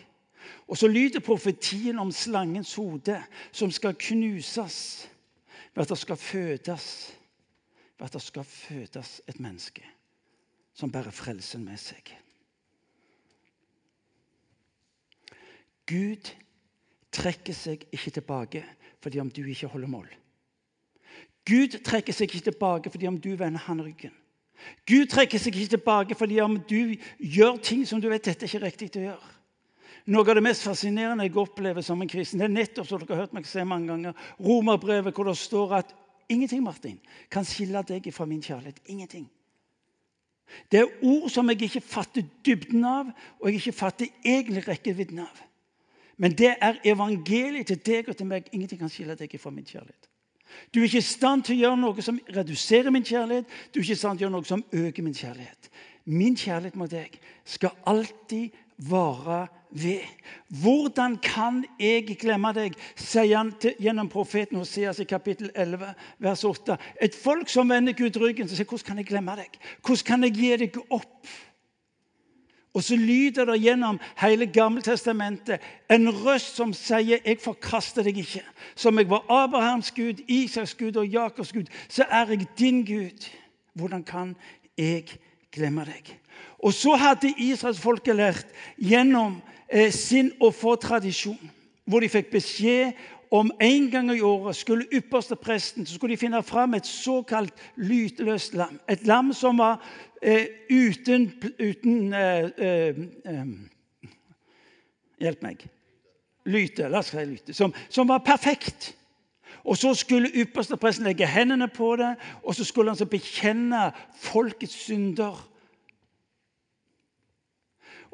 Og 0.69 0.77
så 0.77 0.85
lyder 0.87 1.25
profetien 1.25 1.97
om 1.97 2.11
slangens 2.13 2.75
hode, 2.77 3.15
som 3.51 3.71
skal 3.73 3.95
knuses 3.97 5.07
ved 5.73 5.81
at 5.81 5.89
det 5.89 5.97
skal 5.97 6.19
fødes 6.21 6.85
ved 7.97 8.05
at 8.05 8.13
det 8.13 8.21
skal 8.21 8.43
fødes 8.43 9.21
et 9.27 9.39
menneske 9.39 9.83
som 10.75 10.91
bærer 10.91 11.15
frelsen 11.15 11.63
med 11.65 11.79
seg. 11.79 12.11
Gud 15.87 16.29
trekker 17.15 17.55
seg 17.55 17.85
ikke 17.95 18.11
tilbake 18.17 18.63
fordi 19.03 19.21
om 19.21 19.29
du 19.31 19.43
ikke 19.45 19.69
holder 19.71 19.87
mål. 19.87 20.07
Gud 21.45 21.77
trekker 21.85 22.13
seg 22.13 22.27
ikke 22.27 22.49
tilbake 22.49 22.91
fordi 22.91 23.07
om 23.07 23.19
du 23.21 23.35
vender 23.37 23.63
han 23.67 23.83
ryggen. 23.85 24.13
Gud 24.87 25.09
trekker 25.11 25.41
seg 25.41 25.55
ikke 25.55 25.75
tilbake 25.77 26.17
fordi 26.17 26.39
om 26.43 26.57
du 26.69 26.95
gjør 27.19 27.57
ting 27.63 27.85
som 27.87 28.01
du 28.01 28.09
vet 28.11 28.25
dette 28.25 28.45
er 28.45 28.51
ikke 28.51 28.65
riktig 28.65 28.91
å 29.01 29.07
gjøre. 29.09 29.31
Noe 30.05 30.29
av 30.29 30.37
det 30.37 30.43
mest 30.45 30.61
fascinerende 30.61 31.25
jeg 31.25 31.37
opplever 31.41 31.81
som 31.81 32.01
en 32.01 32.09
kristen, 32.09 32.41
det 32.41 32.45
er 32.45 32.53
nettopp 32.53 32.87
som 32.89 33.01
dere 33.01 33.15
har 33.15 33.23
hørt 33.23 33.33
meg 33.33 33.47
si 33.49 33.63
mange 33.65 33.89
ganger, 33.89 34.27
romerbrevet, 34.37 35.15
hvor 35.15 35.31
det 35.31 35.37
står 35.41 35.79
at 35.79 35.95
ingenting 36.29 36.61
Martin, 36.63 36.99
kan 37.33 37.45
skille 37.45 37.81
deg 37.87 38.11
fra 38.13 38.27
min 38.29 38.43
kjærlighet. 38.43 38.83
Ingenting. 38.85 39.25
Det 40.69 40.83
er 40.83 41.05
ord 41.09 41.29
som 41.33 41.49
jeg 41.49 41.65
ikke 41.65 41.81
fatter 41.81 42.25
dybden 42.45 42.85
av, 42.85 43.09
og 43.39 43.49
jeg 43.49 43.63
ikke 43.63 43.79
fatter 43.79 44.11
egentlig 44.21 44.67
rekkevidden 44.67 45.23
av. 45.25 45.41
Men 46.21 46.35
det 46.37 46.53
er 46.61 46.77
evangeliet 46.85 47.67
til 47.67 47.81
deg 47.85 48.09
og 48.09 48.17
til 48.17 48.29
meg. 48.29 48.45
Ingenting 48.53 48.79
kan 48.79 48.91
skille 48.93 49.17
deg 49.19 49.33
fra 49.41 49.51
min 49.51 49.65
kjærlighet. 49.65 50.09
Du 50.73 50.79
er 50.79 50.87
ikke 50.87 51.01
i 51.03 51.05
stand 51.05 51.43
til 51.45 51.57
å 51.57 51.61
gjøre 51.63 51.81
noe 51.81 52.05
som 52.05 52.19
reduserer 52.35 52.93
min 52.93 53.05
kjærlighet. 53.05 53.49
Du 53.71 53.79
er 53.79 53.83
ikke 53.83 53.97
i 53.97 54.01
stand 54.01 54.19
til 54.19 54.25
å 54.25 54.27
gjøre 54.27 54.37
noe 54.37 54.49
som 54.49 54.63
øker 54.71 55.05
min 55.05 55.17
kjærlighet. 55.17 55.69
Min 56.05 56.37
kjærlighet 56.37 56.77
mot 56.77 56.91
deg 56.91 57.19
skal 57.45 57.73
alltid 57.89 58.53
vare 58.89 59.45
ved. 59.75 60.03
Hvordan 60.61 61.17
kan 61.23 61.63
jeg 61.79 62.17
glemme 62.19 62.51
deg, 62.55 62.75
sier 62.99 63.37
han 63.37 63.53
til, 63.59 63.75
gjennom 63.81 64.09
profeten 64.11 64.59
Hoseas 64.59 64.99
i 65.03 65.07
kapittel 65.09 65.51
11, 65.55 65.95
vers 66.23 66.43
8. 66.47 66.77
Et 67.01 67.15
folk 67.15 67.49
som 67.51 67.69
vender 67.69 67.95
Gud 67.97 68.19
ryggen, 68.21 68.49
sier 68.49 68.67
hvordan 68.67 68.91
kan 68.91 69.01
jeg 69.01 69.09
glemme 69.09 69.35
deg? 69.39 69.59
Hvordan 69.81 70.07
kan 70.07 70.27
jeg 70.27 70.37
gi 70.37 70.53
deg 70.65 70.79
opp? 70.89 71.35
Og 72.75 72.83
så 72.83 72.95
lyder 72.99 73.45
det 73.47 73.61
gjennom 73.63 73.99
hele 74.19 74.45
Gammeltestamentet 74.51 75.63
en 75.91 76.09
røst 76.11 76.57
som 76.59 76.73
sier 76.73 77.19
'Jeg 77.23 77.39
forkaster 77.39 78.03
deg 78.03 78.17
ikke'. 78.17 78.43
Som 78.75 78.97
jeg 78.97 79.09
var 79.09 79.23
Abrahams 79.29 79.91
Gud, 79.91 80.19
Isaks 80.27 80.75
Gud 80.75 80.95
og 80.95 81.07
Jakobs 81.07 81.53
Gud, 81.53 81.65
så 81.89 82.03
er 82.09 82.25
jeg 82.25 82.47
din 82.59 82.85
Gud. 82.85 83.29
Hvordan 83.73 84.03
kan 84.03 84.35
jeg 84.77 85.05
glemme 85.51 85.85
deg? 85.85 86.19
Og 86.59 86.73
så 86.73 86.95
hadde 86.95 87.33
israelsfolket 87.37 88.15
lært 88.15 88.47
gjennom 88.77 89.41
eh, 89.69 89.91
sin 89.91 90.31
tradisjon, 90.81 91.51
hvor 91.85 91.99
de 91.99 92.09
fikk 92.09 92.31
beskjed 92.31 92.91
om 93.39 93.51
en 93.61 93.91
gang 93.91 94.11
i 94.11 94.21
året 94.21 94.55
skulle 94.55 94.87
ypperste 94.93 95.35
presten 95.35 95.85
så 95.85 95.95
skulle 95.95 96.15
de 96.15 96.19
finne 96.19 96.43
fram 96.43 96.73
et 96.73 96.87
såkalt 96.87 97.53
lyteløst 97.75 98.53
lam. 98.53 98.79
Et 98.89 99.07
lam 99.07 99.33
som 99.33 99.57
var 99.57 99.79
eh, 100.21 100.45
uten, 100.71 101.31
uten 101.59 102.13
eh, 102.13 102.49
eh, 102.57 102.99
eh 103.25 103.47
Hjelp 105.15 105.43
meg. 105.45 105.61
Lyte. 106.45 106.89
La 106.91 106.99
oss 106.99 107.13
si 107.13 107.23
lyte. 107.23 107.53
Som, 107.55 107.71
som, 107.89 108.07
var 108.07 108.19
perfekt. 108.25 108.91
Og 109.63 109.77
Så 109.77 109.93
skulle 109.93 110.29
ypperste 110.35 110.77
presten 110.77 111.07
legge 111.07 111.25
hendene 111.25 111.67
på 111.67 111.95
det, 111.95 112.15
og 112.43 112.55
så 112.55 112.63
skulle 112.63 112.91
han 112.91 112.97
så 112.97 113.05
bekjenne 113.05 113.91
folkets 114.19 114.75
synder 114.85 115.39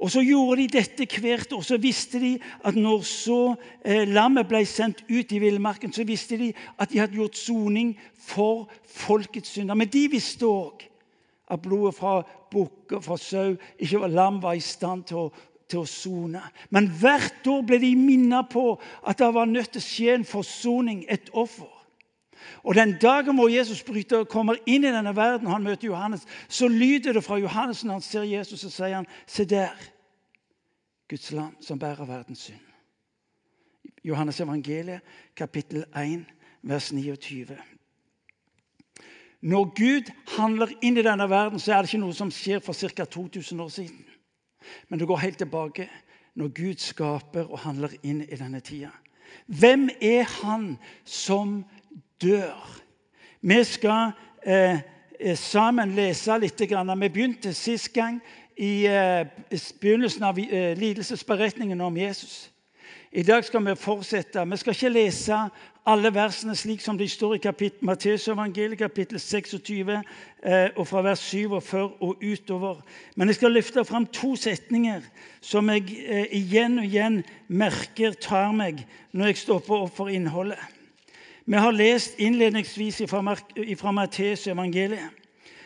og 0.02 0.10
Så 0.10 0.24
gjorde 0.26 0.62
de 0.62 0.80
dette 0.80 1.06
hvert 1.22 1.54
år. 1.54 1.62
Så 1.62 1.78
visste 1.78 2.20
de 2.20 2.40
at 2.66 2.76
når 2.76 3.04
så 3.06 3.56
eh, 3.86 4.08
lammet 4.10 4.48
ble 4.50 4.64
sendt 4.66 5.04
ut 5.10 5.32
i 5.32 5.40
villmarken, 5.40 5.94
så 5.94 6.04
visste 6.04 6.40
de 6.42 6.54
at 6.82 6.90
de 6.90 7.00
hadde 7.00 7.20
gjort 7.20 7.38
soning 7.38 7.94
for 8.18 8.66
folkets 8.86 9.54
synder. 9.54 9.78
Men 9.78 9.92
de 9.94 10.08
visste 10.10 10.50
òg 10.50 10.88
at 11.52 11.62
blodet 11.62 11.94
fra 12.00 12.24
bukk 12.52 12.98
og 12.98 13.06
fra 13.06 13.18
sau 13.22 13.54
ikke 13.78 14.02
var 14.02 14.16
lam 14.16 14.42
var 14.42 14.58
i 14.58 14.66
stand 14.66 15.06
til 15.12 15.28
å 15.28 15.32
til 15.72 15.86
å 15.86 15.88
sone. 15.88 16.42
Men 16.70 16.90
hvert 17.00 17.48
år 17.48 17.62
ble 17.64 17.78
de 17.80 17.94
minnet 17.96 18.50
på 18.52 18.74
at 19.08 19.22
det 19.22 19.30
var 19.32 19.48
nødt 19.48 19.72
til 19.72 19.80
å 19.80 19.86
skje 19.86 20.16
en 20.18 20.28
forsoning, 20.28 21.06
et 21.08 21.32
offer. 21.32 21.70
Og 22.64 22.76
Den 22.76 22.98
dagen 23.02 23.36
hvor 23.36 23.48
Jesus 23.48 23.84
bryter, 23.84 24.18
og 24.18 24.28
kommer 24.28 24.56
inn 24.66 24.84
i 24.84 24.94
denne 24.94 25.16
verden 25.16 25.48
han 25.48 25.64
møter 25.64 25.88
Johannes, 25.88 26.26
så 26.50 26.68
lyder 26.68 27.14
det 27.14 27.24
fra 27.24 27.38
Johannes 27.38 27.84
når 27.84 27.94
han 27.94 28.02
ser 28.02 28.24
Jesus, 28.24 28.64
og 28.64 28.72
sier 28.72 28.96
han, 28.96 29.10
se 29.28 29.46
der. 29.46 29.76
Guds 31.10 31.32
land 31.32 31.56
som 31.62 31.80
bærer 31.80 32.06
verdens 32.06 32.40
synd. 32.40 32.68
Johannes 34.04 34.40
evangeliet, 34.40 35.02
kapittel 35.36 35.86
1, 35.98 36.26
vers 36.62 36.92
29. 36.94 37.58
Når 39.42 39.66
Gud 39.76 40.12
handler 40.38 40.70
inn 40.82 40.98
i 40.98 41.04
denne 41.06 41.30
verden, 41.30 41.60
så 41.60 41.74
er 41.74 41.82
det 41.82 41.90
ikke 41.90 42.04
noe 42.04 42.14
som 42.14 42.32
skjer 42.32 42.62
for 42.62 42.78
ca. 42.78 43.06
2000 43.06 43.62
år 43.62 43.70
siden. 43.70 44.06
Men 44.90 45.00
det 45.00 45.08
går 45.08 45.18
helt 45.18 45.38
tilbake 45.38 45.90
når 46.36 46.54
Gud 46.56 46.80
skaper 46.80 47.50
og 47.50 47.60
handler 47.60 47.94
inn 48.04 48.22
i 48.22 48.38
denne 48.38 48.62
tida. 48.62 48.92
Hvem 49.48 49.90
er 50.02 50.24
han 50.42 50.78
som 51.06 51.64
dør? 52.22 52.82
Vi 53.42 53.64
skal 53.64 54.12
eh, 54.46 54.80
sammen 55.36 55.96
lese 55.96 56.38
litt. 56.42 56.62
Vi 56.62 57.10
begynte 57.10 57.54
sist 57.54 57.94
gang 57.94 58.22
i 58.62 58.86
eh, 58.86 59.26
begynnelsen 59.82 60.24
av 60.24 60.40
eh, 60.40 60.78
lidelsesberetningen 60.78 61.82
om 61.82 61.98
Jesus. 61.98 62.50
I 63.12 63.24
dag 63.28 63.44
skal 63.44 63.66
vi 63.66 63.76
fortsette. 63.76 64.46
Vi 64.48 64.58
skal 64.58 64.76
ikke 64.76 64.92
lese 64.94 65.38
alle 65.90 66.12
versene 66.14 66.54
slik 66.56 66.84
som 66.84 66.98
de 66.98 67.08
står 67.10 67.40
i 67.40 67.70
Matteus 67.82 68.28
evangeliet, 68.30 68.78
kapittel 68.80 69.20
26, 69.20 69.90
eh, 70.44 70.70
og 70.78 70.88
fra 70.88 71.02
vers 71.02 71.20
47 71.20 71.82
og 71.82 72.22
utover. 72.22 72.84
Men 73.16 73.28
jeg 73.28 73.36
skal 73.36 73.52
løfte 73.52 73.86
fram 73.86 74.06
to 74.06 74.36
setninger 74.36 75.02
som 75.42 75.70
jeg 75.70 75.90
igjen 76.32 76.80
og 76.80 76.86
igjen 76.86 77.24
merker 77.48 78.14
tar 78.14 78.54
meg 78.54 78.86
når 79.12 79.34
jeg 79.34 79.44
stopper 79.48 79.88
opp 79.88 79.98
for 79.98 80.14
innholdet. 80.14 80.62
Vi 81.52 81.58
har 81.58 81.72
lest 81.72 82.14
innledningsvis 82.20 83.02
fra 83.10 83.92
Matteus 83.92 84.48
evangeliet. 84.48 85.10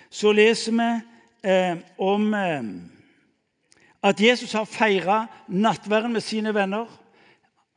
Så 0.10 0.32
leser 0.32 0.72
vi 0.72 1.50
eh, 1.50 1.78
om 2.02 2.34
eh, 2.34 2.64
at 4.02 4.22
Jesus 4.22 4.54
har 4.58 4.66
feira 4.66 5.28
nattverden 5.48 6.14
med 6.14 6.22
sine 6.26 6.54
venner. 6.54 6.90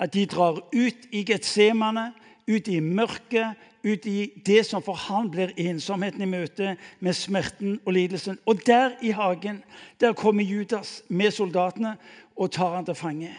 At 0.00 0.14
de 0.14 0.24
drar 0.26 0.62
ut 0.72 1.04
i 1.12 1.24
Getsemane, 1.28 2.12
ut 2.48 2.68
i 2.68 2.80
mørket, 2.80 3.60
ut 3.84 4.06
i 4.06 4.32
det 4.46 4.64
som 4.66 4.82
for 4.82 4.96
han 4.96 5.28
blir 5.30 5.52
ensomheten 5.56 6.24
i 6.24 6.30
møte 6.32 6.78
med 7.00 7.12
smerten 7.12 7.76
og 7.84 7.92
lidelsen. 7.92 8.38
Og 8.46 8.64
der 8.66 8.96
i 9.02 9.10
hagen 9.10 9.60
der 10.00 10.16
kommer 10.16 10.48
Judas 10.48 11.02
med 11.08 11.30
soldatene 11.30 11.98
og 12.36 12.52
tar 12.56 12.74
han 12.74 12.88
til 12.88 12.94
fange. 12.94 13.36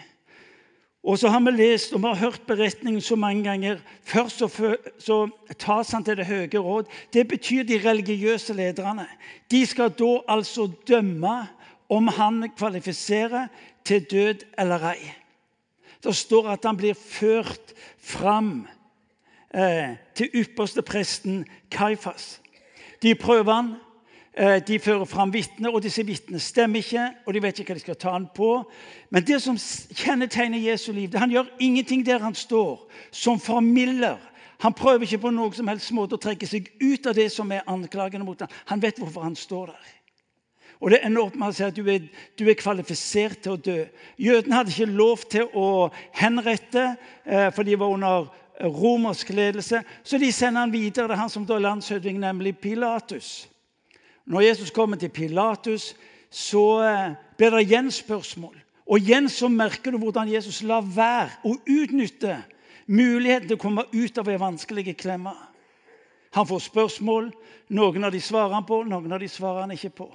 Og 1.04 1.20
så 1.20 1.30
har 1.32 1.40
vi 1.40 1.52
lest 1.56 1.94
og 1.94 2.02
vi 2.02 2.08
har 2.08 2.16
hørt 2.16 2.42
beretningen 2.48 3.02
så 3.02 3.16
mange 3.16 3.44
ganger. 3.44 3.80
Først 4.04 4.42
så, 4.42 4.76
så 5.00 5.30
tas 5.60 5.92
han 5.92 6.04
til 6.04 6.18
Det 6.18 6.26
høye 6.26 6.60
råd. 6.60 6.90
Det 7.14 7.28
betyr 7.28 7.64
de 7.64 7.80
religiøse 7.90 8.54
lederne. 8.54 9.08
De 9.52 9.66
skal 9.66 9.90
da 9.90 10.20
altså 10.28 10.70
dømme 10.88 11.48
om 11.90 12.08
han 12.08 12.52
kvalifiserer 12.58 13.48
til 13.86 14.04
død 14.12 14.44
eller 14.58 14.92
ei. 14.92 15.14
Det 16.04 16.16
står 16.16 16.50
at 16.50 16.66
han 16.66 16.78
blir 16.78 16.94
ført 16.94 17.74
fram 17.98 18.68
eh, 19.56 19.96
til 20.16 20.30
ypperste 20.34 20.82
presten 20.82 21.46
Kaifas. 21.72 22.42
De 23.02 23.16
prøver 23.16 23.54
han. 23.54 23.76
Eh, 24.40 24.62
de 24.68 24.80
fører 24.80 25.04
fram 25.04 25.34
vitner, 25.34 25.74
og 25.76 25.82
disse 25.84 26.06
vitnene 26.08 26.40
stemmer 26.40 26.80
ikke. 26.80 27.10
og 27.26 27.34
de 27.34 27.42
vet 27.44 27.60
ikke 27.60 27.74
hva 27.74 27.76
de 27.76 27.84
skal 27.84 27.96
ta 28.00 28.12
han 28.14 28.28
på. 28.36 28.72
Men 29.12 29.26
det 29.28 29.42
som 29.42 29.58
kjennetegner 29.58 30.58
Jesu 30.64 30.92
liv, 30.92 31.10
det 31.12 31.20
han 31.20 31.32
gjør 31.32 31.50
ingenting 31.60 32.06
der 32.06 32.24
han 32.24 32.36
står, 32.36 32.88
som 33.12 33.40
formilder. 33.40 34.18
Han 34.60 34.74
prøver 34.74 35.04
ikke 35.04 35.18
på 35.18 35.32
noen 35.32 35.54
som 35.54 35.68
helst 35.68 35.92
måte 35.92 36.16
å 36.16 36.24
trekke 36.24 36.48
seg 36.48 36.72
ut 36.80 37.08
av 37.08 37.16
det 37.16 37.28
som 37.32 37.52
er 37.52 37.68
anklagene 37.68 38.24
mot 38.24 38.40
ham. 38.40 38.48
Han 38.72 38.82
vet 38.82 39.00
hvorfor 39.00 39.28
han 39.28 39.36
står 39.36 39.74
der. 39.74 39.92
Og 40.80 40.92
det 40.92 41.02
ender 41.04 41.26
opp 41.26 41.36
med 41.36 41.50
å 41.50 41.56
si 41.56 41.64
at 41.68 41.76
du 41.76 41.84
er, 41.92 42.08
du 42.40 42.48
er 42.48 42.56
kvalifisert 42.56 43.44
til 43.44 43.58
å 43.58 43.60
dø. 43.60 43.78
Jødene 44.16 44.56
hadde 44.56 44.72
ikke 44.72 44.92
lov 44.96 45.28
til 45.28 45.52
å 45.52 45.92
henrette, 46.16 46.96
eh, 47.26 47.52
for 47.52 47.64
de 47.68 47.76
var 47.76 47.92
under 47.92 48.32
romersk 48.64 49.36
ledelse. 49.36 49.84
Så 50.04 50.18
de 50.18 50.32
sender 50.32 50.62
han 50.62 50.72
videre 50.72 51.12
til 51.12 51.20
han 51.20 51.30
som 51.30 51.46
da 51.46 51.60
er 51.60 51.68
landshøvding, 51.68 52.20
nemlig 52.20 52.56
Pilatus. 52.64 53.50
Når 54.30 54.46
Jesus 54.46 54.72
kommer 54.72 54.98
til 54.98 55.10
Pilatus, 55.10 55.96
så 56.30 56.64
eh, 56.86 57.14
blir 57.38 57.50
det 57.56 57.66
igjen 57.66 57.92
spørsmål. 57.92 58.56
Og 58.90 59.02
igjen 59.02 59.30
så 59.30 59.50
merker 59.50 59.92
du 59.92 59.98
hvordan 60.02 60.30
Jesus 60.30 60.62
lar 60.62 60.86
være 60.86 61.32
å 61.46 61.56
utnytte 61.66 62.38
muligheten 62.90 63.50
til 63.50 63.58
å 63.58 63.62
komme 63.62 63.86
ut 63.94 64.18
av 64.18 64.30
ei 64.30 64.40
vanskelig 64.42 64.96
klemme. 64.98 65.34
Han 66.38 66.48
får 66.50 66.66
spørsmål. 66.70 67.32
Noen 67.74 68.06
av 68.06 68.14
de 68.14 68.22
svarer 68.22 68.54
han 68.54 68.66
på, 68.66 68.84
noen 68.86 69.14
av 69.14 69.22
de 69.22 69.30
svarer 69.30 69.66
han 69.66 69.74
ikke 69.74 69.94
på. 70.02 70.10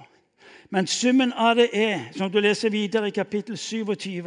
Men 0.71 0.87
summen 0.87 1.31
av 1.33 1.55
det 1.59 1.69
er, 1.75 2.07
som 2.15 2.31
du 2.31 2.39
leser 2.43 2.71
videre 2.73 3.11
i 3.11 3.15
kapittel 3.15 3.57
27, 3.57 4.23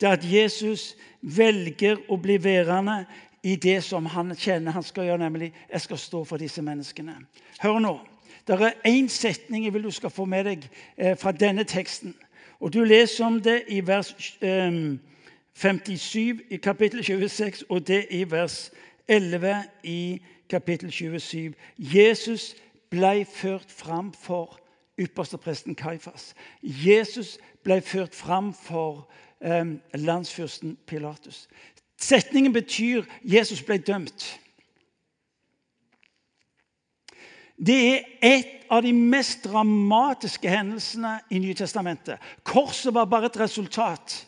det 0.00 0.08
er 0.08 0.16
at 0.16 0.24
Jesus 0.28 0.94
velger 1.20 2.00
å 2.08 2.18
bli 2.20 2.36
værende 2.42 3.04
i 3.44 3.56
det 3.60 3.78
som 3.84 4.08
han 4.12 4.32
kjenner 4.36 4.76
han 4.76 4.84
skal 4.84 5.08
gjøre, 5.08 5.22
nemlig 5.24 5.52
jeg 5.68 5.84
skal 5.84 6.00
stå 6.00 6.24
for 6.28 6.40
disse 6.40 6.64
menneskene. 6.64 7.16
Hør 7.60 7.80
nå. 7.84 7.94
Det 8.46 8.60
er 8.60 8.72
én 8.86 9.08
setning 9.08 9.64
jeg 9.64 9.74
vil 9.74 9.82
du 9.82 9.90
skal 9.90 10.10
få 10.10 10.24
med 10.24 10.44
deg 10.44 10.68
eh, 10.96 11.16
fra 11.16 11.32
denne 11.32 11.64
teksten. 11.64 12.14
Og 12.60 12.72
Du 12.72 12.84
leser 12.84 13.24
om 13.24 13.40
det 13.40 13.62
i 13.68 13.86
vers 13.86 14.38
eh, 14.40 14.98
57 15.54 16.40
i 16.50 16.56
kapittel 16.56 17.04
26, 17.04 17.64
og 17.68 17.86
det 17.86 18.06
i 18.10 18.30
vers 18.30 18.70
11 19.08 19.54
i 19.82 20.22
kapittel 20.50 20.92
27. 20.92 21.54
Jesus 21.78 22.56
ble 22.90 23.24
ført 23.24 23.70
fram 23.70 24.12
for 24.12 24.60
ypperstepresten 24.98 25.74
Kaifas. 25.74 26.34
Jesus 26.62 27.38
ble 27.64 27.80
ført 27.80 28.14
fram 28.14 28.54
for 28.54 29.10
eh, 29.40 29.64
landsfyrsten 29.94 30.78
Pilatus. 30.86 31.48
Setningen 32.00 32.52
betyr 32.52 33.02
Jesus 33.24 33.62
ble 33.62 33.78
dømt. 33.78 34.40
Det 37.56 37.76
er 37.94 38.04
et 38.22 38.64
av 38.70 38.82
de 38.82 38.92
mest 38.92 39.44
dramatiske 39.46 40.50
hendelsene 40.50 41.20
i 41.30 41.38
Nytestamentet. 41.38 42.18
Korset 42.42 42.94
var 42.94 43.06
bare 43.06 43.30
et 43.30 43.40
resultat 43.40 44.24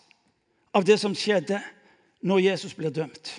av 0.75 0.85
det 0.87 0.99
som 1.01 1.15
skjedde 1.17 1.59
når 2.23 2.45
Jesus 2.51 2.75
ble 2.77 2.91
dømt. 2.95 3.33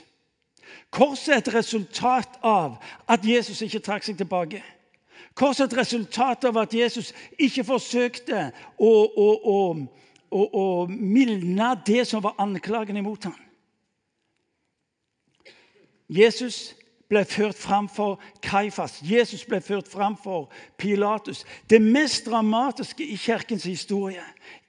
Korset 0.91 1.33
er 1.33 1.41
et 1.41 1.53
resultat 1.55 2.39
av 2.43 2.77
at 3.07 3.25
Jesus 3.25 3.61
ikke 3.63 3.83
trakk 3.83 4.07
seg 4.07 4.19
tilbake. 4.19 4.63
Korset 5.37 5.65
er 5.65 5.71
et 5.71 5.79
resultat 5.81 6.47
av 6.49 6.57
at 6.63 6.73
Jesus 6.73 7.13
ikke 7.39 7.65
forsøkte 7.67 8.49
å, 8.79 8.91
å, 8.91 9.27
å, 10.31 10.45
å 10.47 10.65
mildne 10.89 11.73
det 11.87 12.07
som 12.09 12.23
var 12.23 12.39
anklagen 12.41 12.97
imot 12.97 13.29
ham. 13.29 13.37
Jesus 16.07 16.76
ble 17.09 17.23
ført 17.25 17.55
fram 17.55 17.87
for 17.89 18.19
Kaifas. 18.43 18.99
Jesus 19.03 19.45
ble 19.47 19.61
ført 19.63 19.87
fram 19.87 20.17
for 20.19 20.49
Pilatus. 20.77 21.45
Det 21.69 21.81
mest 21.81 22.27
dramatiske 22.27 23.05
i 23.05 23.15
kirkens 23.15 23.63
historie 23.63 24.23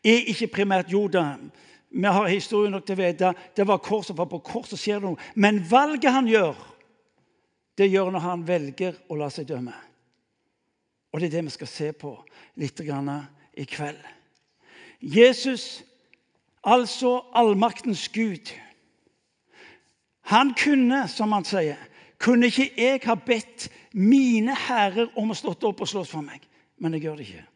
er 0.05 0.31
ikke 0.31 0.53
primært 0.61 0.93
Jordan. 0.93 1.51
Vi 1.91 2.05
har 2.05 2.29
historie 2.29 2.71
nok 2.71 2.85
til 2.87 2.99
å 2.99 3.03
vite 3.03 3.33
det 3.57 3.67
var 3.67 3.83
korset, 3.83 4.17
på 4.17 4.43
korset 4.45 4.79
skjer 4.79 5.01
det 5.01 5.09
noe. 5.09 5.29
Men 5.35 5.63
valget 5.71 6.13
han 6.13 6.29
gjør, 6.29 6.57
det 7.79 7.91
gjør 7.91 8.13
når 8.13 8.27
han 8.27 8.47
velger 8.47 8.99
å 9.09 9.19
la 9.19 9.31
seg 9.33 9.49
dømme. 9.49 9.75
Og 11.13 11.21
det 11.21 11.31
er 11.31 11.39
det 11.39 11.49
vi 11.49 11.57
skal 11.57 11.71
se 11.71 11.93
på 11.97 12.13
litt 12.61 12.81
i 12.83 13.65
kveld. 13.65 14.01
Jesus, 15.01 15.83
altså 16.63 17.23
allmaktens 17.33 18.09
Gud, 18.09 18.51
han 20.29 20.53
kunne, 20.55 21.07
som 21.09 21.33
han 21.33 21.47
sier, 21.49 21.79
kunne 22.19 22.51
ikke 22.51 22.71
jeg 22.77 23.01
ha 23.05 23.15
bedt 23.15 23.69
mine 23.93 24.55
herrer 24.67 25.13
om 25.19 25.31
å 25.31 25.39
stått 25.39 25.65
opp 25.69 25.85
og 25.85 25.91
slåss 25.91 26.11
for 26.11 26.25
meg? 26.25 26.43
Men 26.79 26.95
jeg 26.95 27.07
gjør 27.07 27.21
det 27.21 27.29
ikke. 27.29 27.47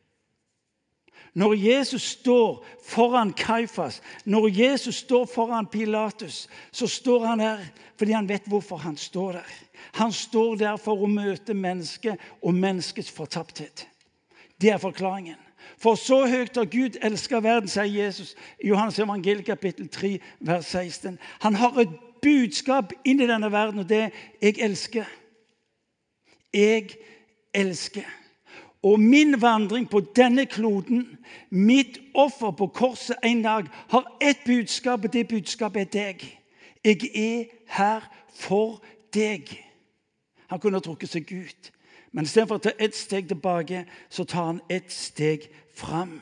Når 1.35 1.55
Jesus 1.57 2.03
står 2.03 2.65
foran 2.85 3.33
Kaifas, 3.33 4.03
når 4.25 4.49
Jesus 4.53 4.97
står 4.97 5.25
foran 5.27 5.67
Pilatus, 5.67 6.49
så 6.73 6.87
står 6.87 7.25
han 7.27 7.39
der 7.39 7.65
fordi 7.97 8.13
han 8.13 8.29
vet 8.29 8.49
hvorfor 8.51 8.77
han 8.83 8.97
står 8.97 9.33
der. 9.33 9.55
Han 9.93 10.13
står 10.13 10.57
der 10.57 10.77
for 10.77 11.01
å 11.03 11.09
møte 11.09 11.55
mennesket 11.55 12.21
og 12.43 12.55
menneskets 12.55 13.11
fortapthet. 13.11 13.87
Det 14.61 14.71
er 14.71 14.83
forklaringen. 14.83 15.39
For 15.79 15.97
så 15.99 16.27
høyt 16.27 16.57
har 16.57 16.69
Gud 16.71 16.99
elska 17.03 17.41
verden, 17.43 17.71
sier 17.71 17.89
Jesus 17.89 18.35
i 18.61 18.69
Johannes 18.69 18.99
evangeliet 18.99 19.47
kapittel 19.47 19.89
3, 19.89 20.19
vers 20.41 20.67
16. 20.67 21.19
Han 21.43 21.59
har 21.59 21.81
et 21.81 21.95
budskap 22.23 22.93
inn 23.05 23.21
i 23.21 23.29
denne 23.29 23.51
verden, 23.53 23.83
og 23.83 23.89
det 23.89 24.11
jeg 24.43 24.59
elsker. 24.63 25.09
Jeg 26.55 26.95
elsker. 27.55 28.07
Og 28.83 29.01
min 29.01 29.43
vandring 29.43 29.91
på 29.91 30.01
denne 30.17 30.47
kloden, 30.47 31.19
mitt 31.51 32.01
offer 32.15 32.51
på 32.51 32.67
korset 32.67 33.17
en 33.25 33.43
dag, 33.43 33.69
har 33.89 34.17
ett 34.21 34.43
budskap, 34.47 35.05
og 35.05 35.13
det 35.13 35.29
budskapet 35.29 35.83
er 35.83 35.93
deg. 35.93 36.25
Jeg 36.85 37.11
er 37.15 37.45
her 37.67 38.09
for 38.35 38.83
deg. 39.15 39.47
Han 40.51 40.61
kunne 40.61 40.81
ha 40.81 40.85
trukket 40.85 41.13
seg 41.15 41.31
ut, 41.31 41.71
men 42.13 42.27
istedenfor 42.27 42.59
å 42.59 42.65
ta 42.67 42.73
ett 42.79 42.97
steg 42.99 43.31
tilbake, 43.31 43.85
så 44.11 44.27
tar 44.29 44.51
han 44.51 44.61
ett 44.69 44.91
steg 44.93 45.47
fram. 45.79 46.19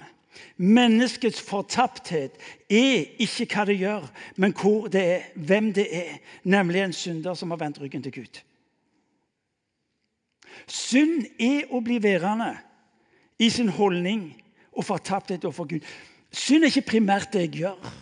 Menneskets 0.57 1.41
fortapthet 1.43 2.37
er 2.71 3.07
ikke 3.19 3.47
hva 3.51 3.65
det 3.67 3.79
gjør, 3.81 4.07
men 4.37 4.55
det 4.93 5.03
er, 5.03 5.27
hvem 5.35 5.73
det 5.75 5.87
er, 5.97 6.19
nemlig 6.45 6.81
en 6.85 6.93
synder 6.93 7.35
som 7.35 7.51
har 7.51 7.59
vendt 7.59 7.81
ryggen 7.81 8.03
til 8.03 8.13
Gud. 8.13 8.41
Synd 10.67 11.27
er 11.41 11.73
å 11.73 11.81
bli 11.81 11.99
værende 12.03 12.53
i 13.41 13.51
sin 13.51 13.69
holdning 13.69 14.31
og 14.73 14.85
fortapthet 14.85 15.45
overfor 15.45 15.69
Gud. 15.71 15.87
Synd 16.31 16.65
er 16.65 16.71
ikke 16.71 16.91
primært 16.93 17.33
det 17.33 17.47
jeg 17.47 17.55
gjør. 17.65 17.93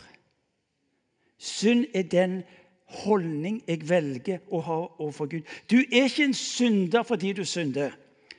Synd 1.39 1.87
er 1.95 2.03
den 2.03 2.43
holdning 3.05 3.63
jeg 3.69 3.85
velger 3.89 4.43
å 4.51 4.61
ha 4.65 4.79
overfor 4.99 5.31
Gud. 5.31 5.47
Du 5.71 5.79
er 5.79 6.09
ikke 6.09 6.27
en 6.29 6.37
synder 6.37 7.07
fordi 7.07 7.33
du 7.33 7.45
synder, 7.45 7.95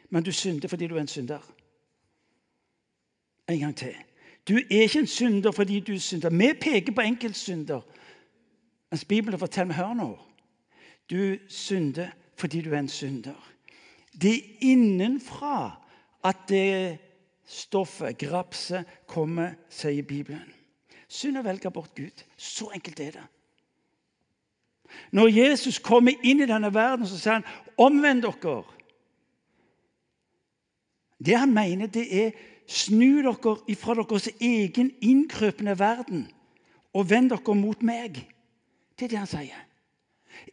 men 0.10 0.26
du 0.26 0.32
synder 0.32 0.70
fordi 0.70 0.90
du 0.90 0.98
er 0.98 1.06
en 1.06 1.12
synder. 1.12 1.42
En 3.50 3.60
gang 3.60 3.76
til. 3.76 3.96
Du 4.48 4.56
er 4.56 4.82
ikke 4.82 5.00
en 5.00 5.08
synder 5.08 5.52
fordi 5.52 5.80
du 5.80 6.00
synder. 6.00 6.30
Vi 6.30 6.54
peker 6.62 6.92
på 6.94 7.02
enkeltsynder. 7.02 7.82
Mens 8.92 9.06
Bibelen 9.06 9.40
forteller 9.40 9.68
meg 9.68 9.78
hør 9.78 9.94
nå. 9.94 10.10
Du 11.10 11.38
synder 11.48 12.10
fordi 12.38 12.62
du 12.62 12.74
er 12.74 12.80
en 12.80 12.90
synder. 12.90 13.50
Det 14.22 14.34
er 14.34 14.72
innenfra 14.72 15.82
at 16.24 16.38
det 16.50 16.98
stoffet, 17.46 18.18
grapset, 18.18 18.86
kommer, 19.08 19.54
sier 19.70 20.04
Bibelen. 20.04 20.54
Synd 21.10 21.40
å 21.40 21.46
velge 21.46 21.72
bort 21.74 21.96
Gud. 21.98 22.26
Så 22.38 22.70
enkelt 22.74 23.00
er 23.00 23.12
det. 23.18 23.28
Når 25.12 25.28
Jesus 25.28 25.80
kommer 25.80 26.14
inn 26.24 26.42
i 26.42 26.50
denne 26.50 26.74
verden, 26.74 27.08
så 27.08 27.18
sier 27.18 27.34
han 27.34 27.48
'omvend 27.78 28.24
dere'. 28.24 28.76
Det 31.26 31.38
han 31.38 31.54
mener, 31.54 31.88
det 31.88 32.26
er 32.26 32.32
Snu 32.70 33.24
dere 33.26 33.56
ifra 33.72 33.96
deres 33.98 34.30
egen 34.38 34.92
innkrøpende 35.02 35.74
verden 35.80 36.28
og 36.94 37.10
vend 37.10 37.32
dere 37.34 37.56
mot 37.58 37.82
meg. 37.82 38.22
Det 38.94 39.08
er 39.08 39.14
det 39.14 39.22
han 39.24 39.32
sier. 39.32 39.66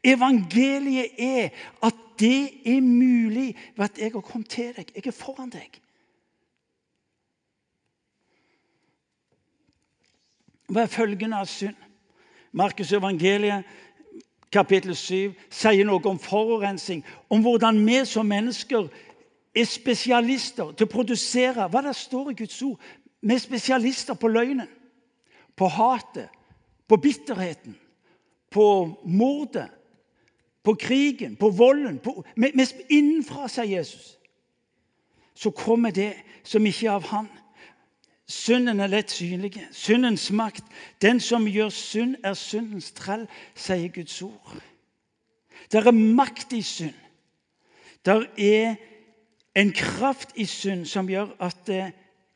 Evangeliet 0.05 1.19
er 1.21 1.51
at 1.85 2.05
det 2.19 2.63
er 2.65 2.81
mulig 2.81 3.51
ved 3.77 3.85
at 3.85 3.99
jeg 4.01 4.13
har 4.15 4.25
kommet 4.25 4.49
til 4.49 4.73
deg. 4.77 4.93
Jeg 4.95 5.07
er 5.07 5.17
foran 5.17 5.53
deg. 5.53 5.81
Hva 10.67 10.83
er 10.83 10.91
følgende 10.91 11.39
av 11.39 11.47
synd? 11.51 11.77
Markus 12.57 12.93
evangeliet 12.97 13.69
kapittel 14.53 14.97
7 14.97 15.35
sier 15.53 15.85
noe 15.85 16.01
om 16.09 16.19
forurensning, 16.19 17.05
om 17.29 17.45
hvordan 17.45 17.79
vi 17.85 18.01
som 18.09 18.27
mennesker 18.27 18.89
er 19.57 19.65
spesialister 19.65 20.73
til 20.77 20.87
å 20.87 20.93
produsere 20.93 21.69
hva 21.71 21.83
det 21.87 21.95
står 21.97 22.33
i 22.33 22.39
Guds 22.43 22.59
ord. 22.63 22.81
Vi 23.23 23.35
er 23.35 23.43
spesialister 23.43 24.15
på 24.15 24.29
løgnen, 24.29 24.69
på 25.57 25.69
hatet, 25.73 26.29
på 26.89 26.97
bitterheten, 27.01 27.77
på 28.51 28.67
mordet, 29.05 29.71
på 30.63 30.75
krigen, 30.75 31.37
på 31.37 31.51
volden. 31.51 31.99
På, 31.99 32.25
vi, 32.37 32.53
vi, 32.55 32.67
innenfra, 32.99 33.49
sier 33.49 33.79
Jesus, 33.79 34.17
så 35.35 35.51
kommer 35.51 35.91
det 35.95 36.13
som 36.45 36.65
ikke 36.67 36.89
er 36.89 36.99
av 36.99 37.11
Han. 37.13 37.29
Synden 38.27 38.81
er 38.83 38.91
lett 38.91 39.13
synlig. 39.15 39.61
Syndens 39.71 40.31
makt. 40.35 40.65
Den 41.03 41.21
som 41.23 41.47
gjør 41.47 41.71
synd, 41.71 42.17
er 42.25 42.35
syndens 42.35 42.91
trell, 42.97 43.29
sier 43.55 43.93
Guds 43.95 44.19
ord. 44.27 44.57
Det 45.71 45.79
er 45.79 45.95
makt 45.95 46.53
i 46.53 46.63
synd. 46.63 46.97
Der 48.07 48.27
er 48.39 48.75
en 49.57 49.73
kraft 49.73 50.37
i 50.37 50.45
synd 50.45 50.85
som 50.87 51.09
gjør 51.09 51.33
at 51.41 51.69
eh, 51.73 51.93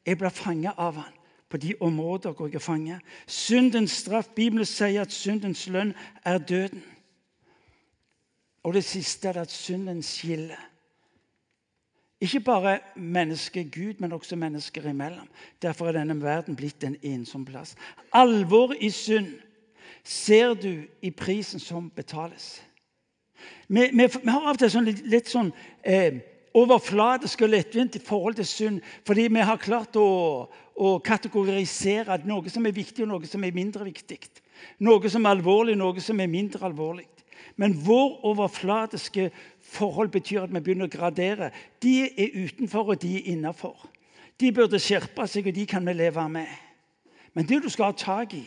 jeg 0.07 0.19
blir 0.19 0.33
fanget 0.33 0.79
av 0.81 0.97
han 0.97 1.17
på 1.51 1.57
de 1.57 1.75
områder 1.81 2.33
hvor 2.33 2.47
jeg 2.47 2.55
er 2.55 2.65
fanget. 2.65 3.01
Syndens 3.27 3.91
straff. 3.91 4.29
Bibelen 4.35 4.67
sier 4.67 5.03
at 5.03 5.13
syndens 5.13 5.67
lønn 5.69 5.95
er 6.25 6.39
døden. 6.39 6.83
Og 8.63 8.75
det 8.75 8.85
siste 8.85 9.29
er 9.29 9.41
at 9.41 9.51
synden 9.51 10.03
skiller. 10.03 10.61
Ikke 12.21 12.41
bare 12.41 12.79
mennesket 12.97 13.73
Gud, 13.75 13.95
men 13.99 14.13
også 14.13 14.37
mennesker 14.37 14.89
imellom. 14.89 15.29
Derfor 15.63 15.89
er 15.89 15.93
denne 15.93 16.23
verden 16.23 16.57
blitt 16.57 16.85
en 16.85 16.97
ensom 17.03 17.45
plass. 17.45 17.75
Alvoret 18.13 18.77
i 18.81 18.91
synd 18.91 19.33
ser 20.05 20.55
du 20.55 20.85
i 21.03 21.11
prisen 21.11 21.61
som 21.61 21.91
betales. 21.91 22.63
Vi, 23.69 23.81
vi, 23.81 24.07
vi 24.23 24.31
har 24.31 24.45
av 24.45 24.53
og 24.55 24.59
til 24.61 24.71
sånn 24.71 24.85
litt, 24.85 25.01
litt 25.09 25.31
sånn 25.33 25.49
eh, 25.83 26.21
overfladisk 26.57 27.45
og 27.45 27.53
lettvint 27.53 27.97
i 27.97 28.03
forhold 28.03 28.35
til 28.35 28.47
synd 28.47 28.81
fordi 29.07 29.29
vi 29.31 29.45
har 29.47 29.61
klart 29.61 29.97
å, 29.97 30.49
å, 30.75 30.99
kategorisere 31.05 32.19
noe 32.27 32.51
som 32.51 32.67
er 32.67 32.75
viktig, 32.75 33.05
og 33.05 33.13
noe 33.13 33.31
som 33.31 33.45
er 33.45 33.55
mindre 33.55 33.87
viktig. 33.87 34.19
Noe 34.83 35.11
som 35.11 35.27
er 35.27 35.37
alvorlig, 35.37 35.77
noe 35.79 36.03
som 36.03 36.21
er 36.21 36.31
mindre 36.31 36.67
alvorlig. 36.67 37.07
Men 37.57 37.77
vår 37.85 38.25
overfladiske 38.25 39.31
forhold 39.61 40.11
betyr 40.15 40.47
at 40.47 40.53
vi 40.55 40.63
begynner 40.63 40.89
å 40.89 40.93
gradere. 40.93 41.51
De 41.83 41.95
er 42.09 42.37
utenfor, 42.47 42.95
og 42.95 43.03
de 43.03 43.17
er 43.19 43.31
innafor. 43.35 43.89
De 44.41 44.53
burde 44.57 44.81
skjerpe 44.81 45.27
seg, 45.29 45.51
og 45.51 45.57
de 45.57 45.67
kan 45.69 45.85
vi 45.87 45.95
leve 45.97 46.25
med. 46.33 46.49
Men 47.35 47.47
det 47.47 47.61
du 47.63 47.69
skal 47.71 47.91
ha 47.91 47.97
tak 47.97 48.35
i, 48.35 48.47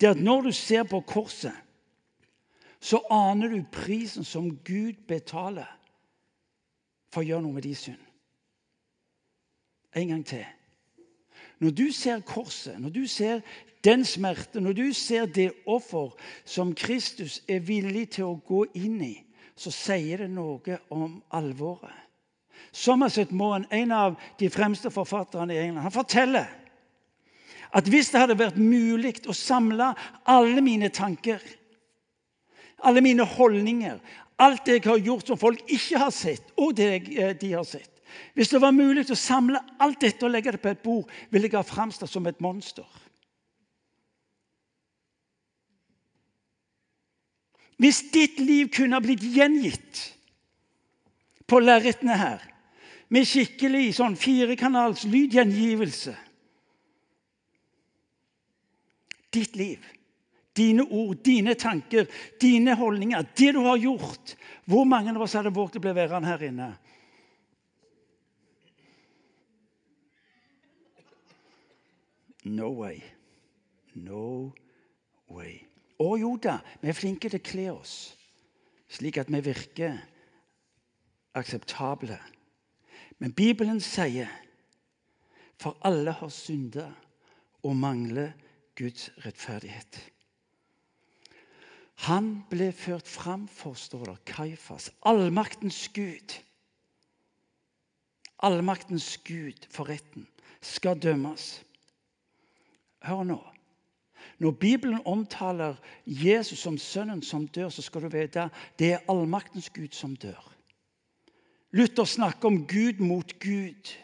det 0.00 0.08
er 0.08 0.16
at 0.16 0.22
når 0.22 0.48
du 0.48 0.52
ser 0.56 0.86
på 0.88 1.02
korset, 1.06 1.54
så 2.82 2.98
aner 3.10 3.52
du 3.52 3.60
prisen 3.70 4.24
som 4.26 4.48
Gud 4.66 5.04
betaler 5.06 5.68
for 7.12 7.22
å 7.22 7.28
gjøre 7.28 7.44
noe 7.44 7.56
med 7.56 7.66
din 7.66 7.78
synd. 7.78 8.00
En 9.92 10.08
gang 10.08 10.24
til. 10.26 10.44
Når 11.62 11.74
du 11.78 11.84
ser 11.92 12.24
korset, 12.26 12.78
når 12.80 12.90
du 12.90 13.04
ser 13.06 13.42
den 13.84 14.04
smerte, 14.04 14.60
når 14.60 14.72
du 14.72 14.86
ser 14.96 15.26
det 15.26 15.50
offer 15.66 16.14
som 16.44 16.72
Kristus 16.74 17.42
er 17.48 17.60
villig 17.66 18.08
til 18.16 18.30
å 18.30 18.40
gå 18.46 18.64
inn 18.78 19.00
i, 19.04 19.14
så 19.58 19.70
sier 19.74 20.24
det 20.24 20.30
noe 20.32 20.78
om 20.90 21.20
alvoret. 21.34 21.98
Somerset 22.72 23.34
Moen, 23.36 23.66
en 23.70 23.92
av 23.92 24.14
de 24.40 24.48
fremste 24.50 24.90
forfatterne 24.90 25.52
i 25.52 25.60
England, 25.60 25.84
han 25.84 25.94
forteller 25.94 26.48
at 27.72 27.88
hvis 27.88 28.10
det 28.12 28.20
hadde 28.20 28.38
vært 28.38 28.60
mulig 28.60 29.14
å 29.28 29.36
samle 29.36 29.92
alle 30.28 30.62
mine 30.64 30.88
tanker, 30.92 31.40
alle 32.82 33.02
mine 33.04 33.24
holdninger, 33.28 34.00
alt 34.42 34.66
det 34.66 34.78
jeg 34.78 34.88
har 34.90 35.06
gjort 35.06 35.30
som 35.30 35.40
folk 35.40 35.62
ikke 35.70 36.00
har 36.02 36.12
sett, 36.14 36.52
og 36.58 36.74
det 36.78 36.90
eh, 37.14 37.34
de 37.38 37.52
har 37.54 37.66
sett 37.68 37.88
Hvis 38.36 38.50
det 38.52 38.60
var 38.60 38.74
mulig 38.76 39.06
å 39.10 39.16
samle 39.16 39.60
alt 39.80 40.02
dette 40.02 40.26
og 40.26 40.34
legge 40.34 40.52
det 40.52 40.60
på 40.60 40.72
et 40.72 40.82
bord, 40.84 41.08
ville 41.30 41.48
jeg 41.48 41.56
ha 41.56 41.64
framstått 41.64 42.12
som 42.12 42.26
et 42.28 42.40
monster. 42.44 42.84
Hvis 47.80 48.02
ditt 48.12 48.38
liv 48.38 48.68
kunne 48.70 48.98
ha 48.98 49.02
blitt 49.02 49.24
gjengitt 49.24 50.02
på 51.48 51.58
lerretene 51.62 52.18
her 52.20 52.44
med 53.12 53.26
skikkelig 53.28 53.94
sånn 53.96 54.14
firekanals 54.16 55.06
lydgjengivelse 55.08 56.14
Ditt 59.32 59.54
liv, 59.56 59.80
dine 60.56 60.84
ord, 60.84 61.22
dine 61.24 61.54
tanker, 61.54 62.06
dine 62.40 62.74
holdninger, 62.76 63.24
det 63.38 63.52
du 63.54 63.62
har 63.64 63.80
gjort 63.80 64.36
Hvor 64.64 64.84
mange 64.84 65.10
av 65.10 65.22
oss 65.24 65.34
hadde 65.34 65.54
våget 65.54 65.80
å 65.80 65.84
bli 65.84 65.94
værende 65.96 66.28
her 66.28 66.42
inne? 66.46 66.70
No 72.44 72.72
way. 72.74 72.98
No 73.94 74.52
way. 75.30 75.60
Å 76.02 76.16
jo 76.18 76.34
da, 76.42 76.58
vi 76.82 76.90
er 76.90 76.98
flinke 76.98 77.30
til 77.30 77.38
å 77.38 77.46
kle 77.46 77.68
oss 77.74 77.94
slik 78.92 79.16
at 79.16 79.30
vi 79.32 79.40
virker 79.40 79.96
akseptable. 81.38 82.18
Men 83.18 83.32
Bibelen 83.32 83.80
sier 83.80 84.28
for 85.60 85.78
alle 85.86 86.12
har 86.18 86.32
synda 86.34 86.88
og 87.62 87.76
mangler 87.78 88.34
Guds 88.76 89.10
rettferdighet. 89.24 90.11
Han 92.02 92.32
ble 92.50 92.72
ført 92.74 93.06
fram 93.06 93.46
for, 93.46 93.78
står 93.78 94.16
Kaifas, 94.26 94.90
allmaktens 95.06 95.84
Gud. 95.94 96.34
Allmaktens 98.42 99.20
Gud 99.22 99.68
for 99.70 99.86
retten 99.86 100.26
skal 100.62 100.98
dømmes. 100.98 101.62
Hør 103.06 103.22
nå. 103.26 103.38
Når 104.42 104.50
Bibelen 104.50 105.02
omtaler 105.06 105.76
Jesus 106.06 106.58
som 106.58 106.78
sønnen 106.78 107.22
som 107.22 107.46
dør, 107.46 107.68
så 107.68 107.82
skal 107.82 108.02
du 108.02 108.10
vite 108.10 108.48
det 108.78 108.92
er 108.96 109.06
allmaktens 109.10 109.70
Gud 109.70 109.94
som 109.94 110.16
dør. 110.16 110.42
Luther 111.70 112.04
snakker 112.04 112.50
om 112.50 112.66
Gud 112.66 112.98
mot 112.98 113.38
Gud 113.38 113.94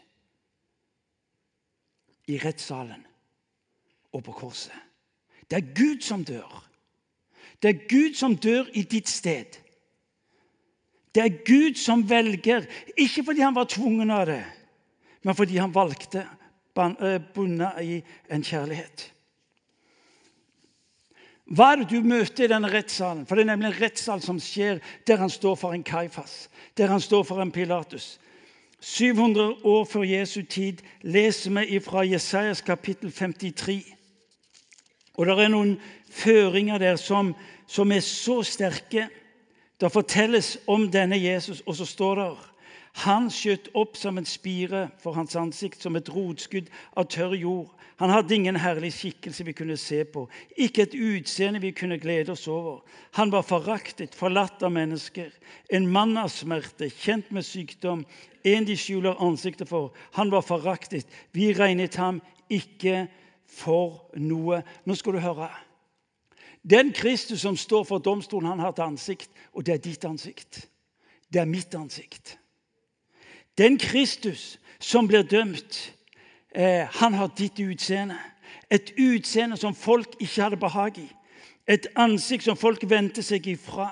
i 2.28 2.38
rettssalen 2.38 3.02
og 4.12 4.24
på 4.24 4.32
korset. 4.32 4.72
Det 5.50 5.58
er 5.58 5.74
Gud 5.74 6.00
som 6.00 6.24
dør. 6.24 6.67
Det 7.62 7.68
er 7.68 7.88
Gud 7.88 8.14
som 8.14 8.36
dør 8.36 8.68
i 8.74 8.82
ditt 8.82 9.08
sted. 9.08 9.58
Det 11.14 11.22
er 11.24 11.44
Gud 11.44 11.74
som 11.74 12.04
velger, 12.10 12.66
ikke 12.96 13.24
fordi 13.24 13.40
han 13.40 13.54
var 13.54 13.64
tvungen 13.64 14.10
av 14.10 14.26
det, 14.26 14.44
men 15.24 15.34
fordi 15.34 15.56
han 15.56 15.74
valgte, 15.74 16.26
eh, 16.78 17.20
bundet 17.34 17.80
i 17.82 18.02
en 18.30 18.44
kjærlighet. 18.44 19.12
Hva 21.48 21.72
er 21.72 21.80
det 21.80 21.88
du 21.90 22.04
møter 22.04 22.44
i 22.44 22.50
denne 22.52 22.68
rettssalen? 22.68 23.26
For 23.26 23.34
Det 23.34 23.42
er 23.42 23.56
nemlig 23.56 23.72
en 23.72 23.80
rettssal 23.80 24.20
som 24.20 24.38
skjer 24.40 24.80
der 25.06 25.16
han 25.16 25.30
står 25.30 25.54
for 25.56 25.72
en 25.72 25.82
Kaifas, 25.82 26.48
der 26.76 26.86
han 26.86 27.00
står 27.00 27.22
for 27.24 27.40
en 27.40 27.52
Pilatus. 27.52 28.18
700 28.80 29.64
år 29.64 29.84
før 29.84 30.02
Jesu 30.02 30.42
tid 30.42 30.82
leser 31.02 31.50
vi 31.50 31.80
fra 31.80 32.04
Jesajas 32.04 32.60
kapittel 32.60 33.10
53. 33.10 33.97
Og 35.18 35.26
Det 35.26 35.34
er 35.44 35.50
noen 35.50 35.74
føringer 36.14 36.78
der 36.78 36.96
som, 36.96 37.34
som 37.66 37.90
er 37.92 38.04
så 38.06 38.40
sterke. 38.46 39.08
Det 39.78 39.90
fortelles 39.92 40.56
om 40.66 40.86
denne 40.90 41.18
Jesus, 41.18 41.62
og 41.66 41.76
så 41.78 41.86
står 41.86 42.14
det 42.22 42.28
han 43.04 43.28
skjøt 43.30 43.68
opp 43.78 43.96
som 43.98 44.16
en 44.18 44.26
spire 44.26 44.88
for 44.98 45.14
hans 45.14 45.36
ansikt, 45.38 45.82
som 45.82 45.94
et 45.98 46.08
rotskudd 46.10 46.70
av 46.98 47.06
tørr 47.12 47.36
jord. 47.38 47.68
Han 47.98 48.10
hadde 48.10 48.34
ingen 48.34 48.58
herlig 48.58 48.92
skikkelse 48.94 49.44
vi 49.46 49.54
kunne 49.58 49.76
se 49.78 50.04
på, 50.06 50.24
ikke 50.56 50.84
et 50.86 50.94
utseende 50.94 51.60
vi 51.62 51.72
kunne 51.74 51.98
glede 51.98 52.32
oss 52.34 52.46
over. 52.50 52.80
Han 53.18 53.30
var 53.34 53.46
foraktet, 53.46 54.14
forlatt 54.18 54.62
av 54.62 54.72
mennesker, 54.74 55.30
en 55.74 55.86
mann 55.90 56.16
av 56.18 56.30
smerte, 56.30 56.90
kjent 56.94 57.30
med 57.34 57.46
sykdom, 57.46 58.04
en 58.46 58.66
de 58.66 58.76
skjuler 58.78 59.18
ansiktet 59.22 59.70
for. 59.70 59.90
Han 60.18 60.30
var 60.30 60.46
foraktet. 60.46 61.06
Vi 61.34 61.50
regnet 61.58 61.98
ham 61.98 62.22
ikke 62.50 63.08
for 63.48 64.10
noe. 64.16 64.62
Nå 64.84 64.94
skal 64.94 65.16
du 65.16 65.18
høre. 65.18 65.48
Den 66.70 66.92
Kristus 66.92 67.40
som 67.40 67.56
står 67.56 67.84
for 67.84 67.98
domstolen, 67.98 68.48
han 68.48 68.58
har 68.58 68.74
et 68.74 68.82
ansikt, 68.84 69.30
og 69.52 69.66
det 69.66 69.74
er 69.74 69.82
ditt 69.82 70.04
ansikt. 70.04 70.68
Det 71.32 71.40
er 71.40 71.44
mitt 71.44 71.74
ansikt. 71.74 72.38
Den 73.58 73.78
Kristus 73.78 74.58
som 74.80 75.08
blir 75.08 75.22
dømt, 75.22 75.94
eh, 76.54 76.86
han 76.90 77.14
har 77.14 77.26
ditt 77.38 77.58
utseende. 77.58 78.18
Et 78.70 78.92
utseende 78.98 79.56
som 79.56 79.74
folk 79.74 80.16
ikke 80.20 80.42
hadde 80.42 80.56
behag 80.56 80.98
i. 80.98 81.12
Et 81.68 81.86
ansikt 81.96 82.44
som 82.44 82.56
folk 82.56 82.90
vendte 82.90 83.22
seg 83.22 83.46
ifra. 83.46 83.90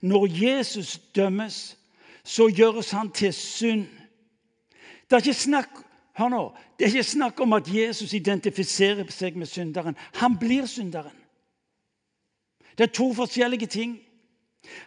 Når 0.00 0.26
Jesus 0.42 0.98
dømmes, 1.14 1.76
så 2.24 2.48
gjøres 2.48 2.90
han 2.90 3.10
til 3.10 3.32
synd. 3.32 3.86
Det 5.10 5.12
er 5.12 5.16
ikke 5.16 5.34
snakk, 5.34 5.70
hør 6.18 6.28
nå, 6.28 6.42
det 6.78 6.86
er 6.86 6.94
ikke 6.94 7.10
snakk 7.10 7.40
om 7.40 7.52
at 7.56 7.68
Jesus 7.72 8.12
identifiserer 8.14 9.08
seg 9.12 9.36
med 9.36 9.48
synderen. 9.48 9.96
Han 10.20 10.36
blir 10.38 10.66
synderen. 10.66 11.16
Det 12.78 12.88
er 12.88 12.92
to 12.96 13.12
forskjellige 13.14 13.66
ting. 13.66 13.98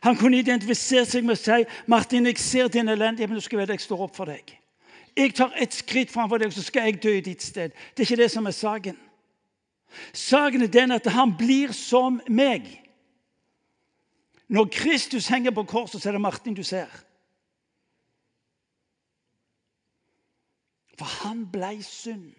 Han 0.02 0.16
kunne 0.16 0.40
identifisere 0.40 1.06
seg 1.06 1.26
med 1.26 1.36
å 1.36 1.42
si 1.42 1.66
Martin, 1.92 2.30
jeg 2.30 2.40
ser 2.40 2.70
din 2.72 2.90
elendighet, 2.90 3.30
men 3.30 3.40
du 3.40 3.44
skal 3.44 3.62
vite 3.62 3.76
jeg 3.76 3.86
står 3.86 4.06
opp 4.08 4.16
for 4.16 4.32
deg. 4.32 4.56
Jeg 5.16 5.34
tar 5.36 5.54
et 5.62 5.74
skritt 5.74 6.12
framfor 6.12 6.42
deg, 6.42 6.54
så 6.54 6.64
skal 6.64 6.90
jeg 6.90 7.02
dø 7.04 7.14
i 7.18 7.24
ditt 7.24 7.44
sted. 7.44 7.76
Det 7.94 8.04
er 8.04 8.10
ikke 8.10 8.24
det 8.24 8.32
som 8.32 8.48
er 8.48 8.56
saken. 8.56 8.98
Saken 10.14 10.66
er 10.66 10.72
den 10.72 10.92
at 10.96 11.08
han 11.12 11.36
blir 11.38 11.72
som 11.76 12.20
meg. 12.28 12.68
Når 14.48 14.70
Kristus 14.72 15.28
henger 15.32 15.56
på 15.56 15.64
korset, 15.64 16.02
så 16.02 16.10
er 16.10 16.18
det 16.18 16.22
Martin 16.22 16.58
du 16.58 16.64
ser. 16.64 16.92
For 20.96 21.10
han 21.26 21.46
blei 21.52 21.82
synd 21.84 22.32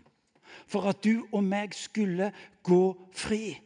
for 0.66 0.88
at 0.88 1.02
du 1.04 1.26
og 1.32 1.44
meg 1.44 1.74
skulle 1.76 2.30
gå 2.64 2.82
fri. 3.14 3.56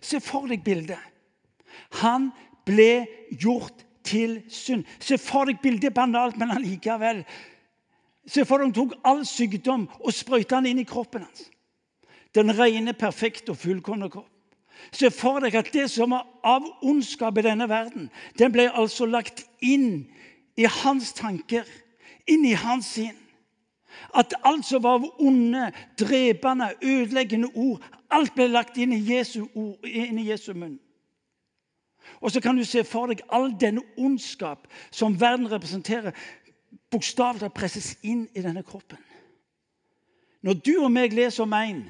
Se 0.00 0.20
for 0.24 0.48
deg 0.48 0.64
bildet. 0.64 1.00
Han 2.00 2.30
ble 2.66 3.06
gjort 3.30 3.84
til 4.06 4.40
synd. 4.50 4.86
Se 5.02 5.18
for 5.20 5.50
deg 5.50 5.60
bildet 5.62 5.94
banalt, 5.94 6.38
men 6.40 6.54
allikevel. 6.54 7.24
Se 8.26 8.46
for 8.46 8.60
deg 8.60 8.70
han 8.70 8.76
tok 8.76 8.96
all 9.04 9.24
sykdom 9.28 9.88
og 10.00 10.14
sprøyta 10.14 10.60
den 10.60 10.72
inn 10.72 10.84
i 10.84 10.88
kroppen 10.88 11.26
hans. 11.26 11.48
Den 12.34 12.52
rene, 12.54 12.94
perfekte 12.94 13.52
og 13.52 13.58
fullkomne 13.58 14.10
kropp. 14.10 14.30
Se 14.94 15.10
for 15.12 15.42
deg 15.44 15.58
at 15.58 15.72
det 15.74 15.88
som 15.92 16.14
var 16.14 16.24
av 16.46 16.64
ondskap 16.86 17.36
i 17.38 17.44
denne 17.44 17.66
verden, 17.68 18.08
den 18.38 18.52
ble 18.54 18.70
altså 18.70 19.04
lagt 19.06 19.42
inn 19.60 20.06
i 20.56 20.66
hans 20.66 21.12
tanker, 21.12 21.68
inn 22.26 22.44
i 22.44 22.56
hans 22.56 22.94
sinn. 22.96 23.16
At 24.14 24.34
alt 24.46 24.64
som 24.66 24.82
var 24.82 25.00
av 25.00 25.06
onde, 25.18 25.70
drepende, 25.98 26.72
ødeleggende 26.82 27.50
ord, 27.54 27.82
Alt 28.10 28.34
ble 28.34 28.48
lagt 28.50 28.78
inn 28.80 28.92
i 28.94 29.02
Jesu, 29.06 29.44
ord, 29.54 29.86
inn 29.86 30.18
i 30.18 30.26
Jesu 30.26 30.52
munn. 30.54 30.78
Og 32.20 32.32
så 32.34 32.42
kan 32.42 32.58
du 32.58 32.64
se 32.66 32.82
for 32.84 33.10
deg 33.10 33.22
all 33.30 33.52
denne 33.60 33.84
ondskap 34.00 34.66
som 34.90 35.14
verden 35.20 35.46
representerer, 35.50 36.16
bokstavelig 36.90 37.52
presses 37.54 37.92
inn 38.02 38.26
i 38.34 38.42
denne 38.42 38.64
kroppen. 38.66 38.98
Når 40.42 40.58
du 40.64 40.72
og 40.80 40.90
meg 40.90 41.14
leser 41.14 41.44
om 41.44 41.54
en 41.54 41.84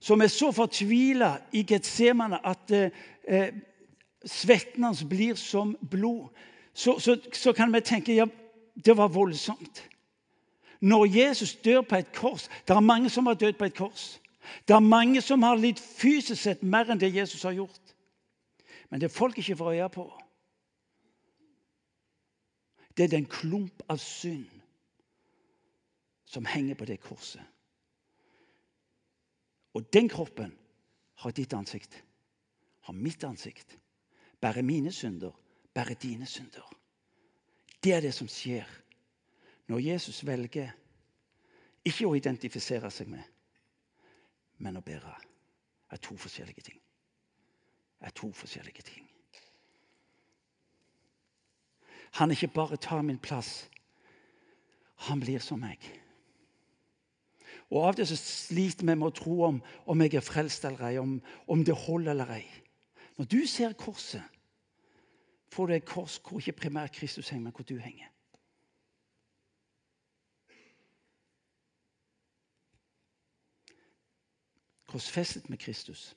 som 0.00 0.22
er 0.22 0.30
så 0.32 0.52
fortvila 0.54 1.34
i 1.56 1.64
Getsemane 1.68 2.38
at 2.46 2.72
eh, 2.72 2.94
eh, 3.28 3.56
svetten 4.24 4.86
hans 4.86 5.02
blir 5.04 5.36
som 5.40 5.74
blod, 5.90 6.30
så, 6.76 6.98
så, 7.00 7.16
så 7.32 7.52
kan 7.56 7.72
vi 7.72 7.80
tenke 7.80 8.14
ja, 8.14 8.26
det 8.84 8.96
var 8.96 9.08
voldsomt. 9.08 9.82
Når 10.80 11.06
Jesus 11.08 11.54
dør 11.64 11.80
på 11.80 11.96
et 11.96 12.12
kors 12.12 12.50
Det 12.68 12.76
er 12.76 12.80
mange 12.84 13.10
som 13.10 13.26
har 13.26 13.34
dødd 13.34 13.56
på 13.56 13.64
et 13.64 13.74
kors. 13.74 14.20
Det 14.68 14.74
er 14.76 14.84
mange 14.84 15.22
som 15.24 15.42
har 15.42 15.56
litt 15.56 15.80
fysisk 15.80 16.42
sett 16.42 16.62
mer 16.62 16.90
enn 16.92 17.00
det 17.00 17.14
Jesus 17.14 17.42
har 17.42 17.56
gjort. 17.56 17.94
Men 18.90 19.00
det 19.00 19.10
folk 19.10 19.38
ikke 19.38 19.56
får 19.56 19.72
øye 19.72 19.88
på, 19.88 20.04
det 22.96 23.04
er 23.04 23.08
den 23.16 23.26
klump 23.26 23.82
av 23.88 23.98
synd 23.98 24.46
som 26.24 26.46
henger 26.46 26.74
på 26.74 26.84
det 26.84 27.00
korset. 27.00 27.42
Og 29.74 29.88
den 29.92 30.08
kroppen 30.08 30.52
har 31.24 31.34
ditt 31.36 31.52
ansikt, 31.52 31.98
har 32.80 32.94
mitt 32.94 33.24
ansikt. 33.24 33.78
Bærer 34.40 34.62
mine 34.62 34.92
synder, 34.92 35.32
bærer 35.76 35.94
dine 35.94 36.26
synder. 36.26 36.64
Det 37.84 37.92
er 37.92 38.00
det 38.00 38.14
som 38.14 38.28
skjer 38.28 38.64
når 39.68 39.82
Jesus 39.84 40.22
velger 40.26 40.72
ikke 41.84 42.06
å 42.08 42.14
identifisere 42.16 42.90
seg 42.90 43.10
med, 43.12 43.22
men 44.58 44.78
å 44.78 44.84
bære. 44.84 45.14
er 45.90 45.96
to 45.96 46.16
forskjellige 46.16 46.62
ting. 46.62 46.80
Det 48.00 48.06
er 48.06 48.10
to 48.10 48.32
forskjellige 48.32 48.82
ting. 48.82 49.04
Han 52.18 52.30
ikke 52.30 52.48
bare 52.48 52.76
tar 52.76 53.02
min 53.02 53.18
plass, 53.18 53.68
han 54.94 55.20
blir 55.20 55.38
som 55.38 55.60
meg. 55.60 55.78
Og 57.70 57.84
Av 57.86 57.94
det 57.94 58.08
så 58.08 58.16
sliter 58.16 58.86
vi 58.86 58.94
med 58.94 59.06
å 59.08 59.14
tro 59.14 59.42
om, 59.44 59.62
om 59.86 60.02
jeg 60.02 60.14
er 60.14 60.24
frelst 60.24 60.64
eller 60.64 60.88
ei, 60.88 60.98
om, 60.98 61.20
om 61.46 61.64
det 61.64 61.74
holder 61.74 62.10
eller 62.10 62.32
ei. 62.38 62.46
Når 63.16 63.24
du 63.24 63.46
ser 63.46 63.72
korset, 63.72 64.22
får 65.56 65.66
du 65.66 65.72
et 65.72 65.88
kors 65.88 66.18
hvor 66.20 66.38
ikke 66.38 66.52
primært 66.52 66.92
Kristus 66.92 67.28
henger, 67.28 67.44
men 67.44 67.52
hvor 67.56 67.64
du 67.64 67.76
henger. 67.80 68.12
Korsfestet 74.86 75.48
med 75.50 75.58
Kristus, 75.58 76.16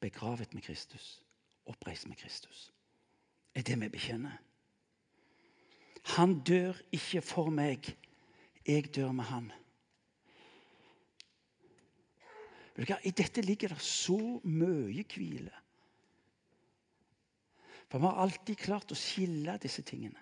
begravet 0.00 0.54
med 0.54 0.62
Kristus, 0.62 1.22
oppreist 1.66 2.08
med 2.08 2.16
Kristus. 2.16 2.72
er 3.54 3.62
det 3.62 3.80
vi 3.80 3.88
bekjenner. 3.88 4.36
Han 6.04 6.42
dør 6.44 6.72
ikke 6.92 7.22
for 7.22 7.48
meg, 7.50 7.96
jeg 8.66 8.94
dør 8.94 9.12
med 9.12 9.24
han. 9.24 9.52
I 13.04 13.10
dette 13.10 13.40
ligger 13.40 13.68
det 13.68 13.80
så 13.80 14.40
mye 14.44 15.04
hvile. 15.14 15.65
For 17.90 18.02
vi 18.02 18.08
har 18.08 18.22
alltid 18.24 18.58
klart 18.58 18.92
å 18.92 18.98
skille 18.98 19.58
disse 19.62 19.84
tingene. 19.86 20.18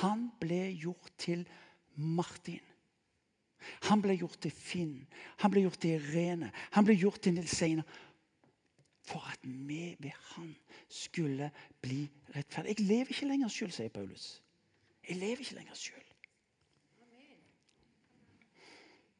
Han 0.00 0.26
ble 0.40 0.64
gjort 0.74 1.12
til 1.22 1.44
Martin. 1.94 2.62
Han 3.88 4.02
ble 4.02 4.16
gjort 4.18 4.40
til 4.42 4.54
Finn. 4.54 4.96
Han 5.42 5.52
ble 5.52 5.62
gjort 5.66 5.80
til 5.82 5.96
Irene. 6.00 6.50
Han 6.74 6.86
ble 6.86 6.96
gjort 6.98 7.22
til 7.22 7.36
Nils 7.36 7.60
Einar. 7.62 7.86
For 9.06 9.22
at 9.30 9.38
vi 9.42 9.94
ved 10.02 10.14
han 10.34 10.50
skulle 10.90 11.52
bli 11.82 12.08
rettferdige. 12.34 12.74
Jeg 12.74 12.88
lever 12.88 13.14
ikke 13.14 13.30
lenger 13.30 13.52
sjøl, 13.54 13.70
sier 13.74 13.94
Paulus. 13.94 14.26
Jeg 15.06 15.20
lever 15.20 15.44
ikke 15.44 15.58
lenger 15.60 15.78
sjøl. 15.78 16.06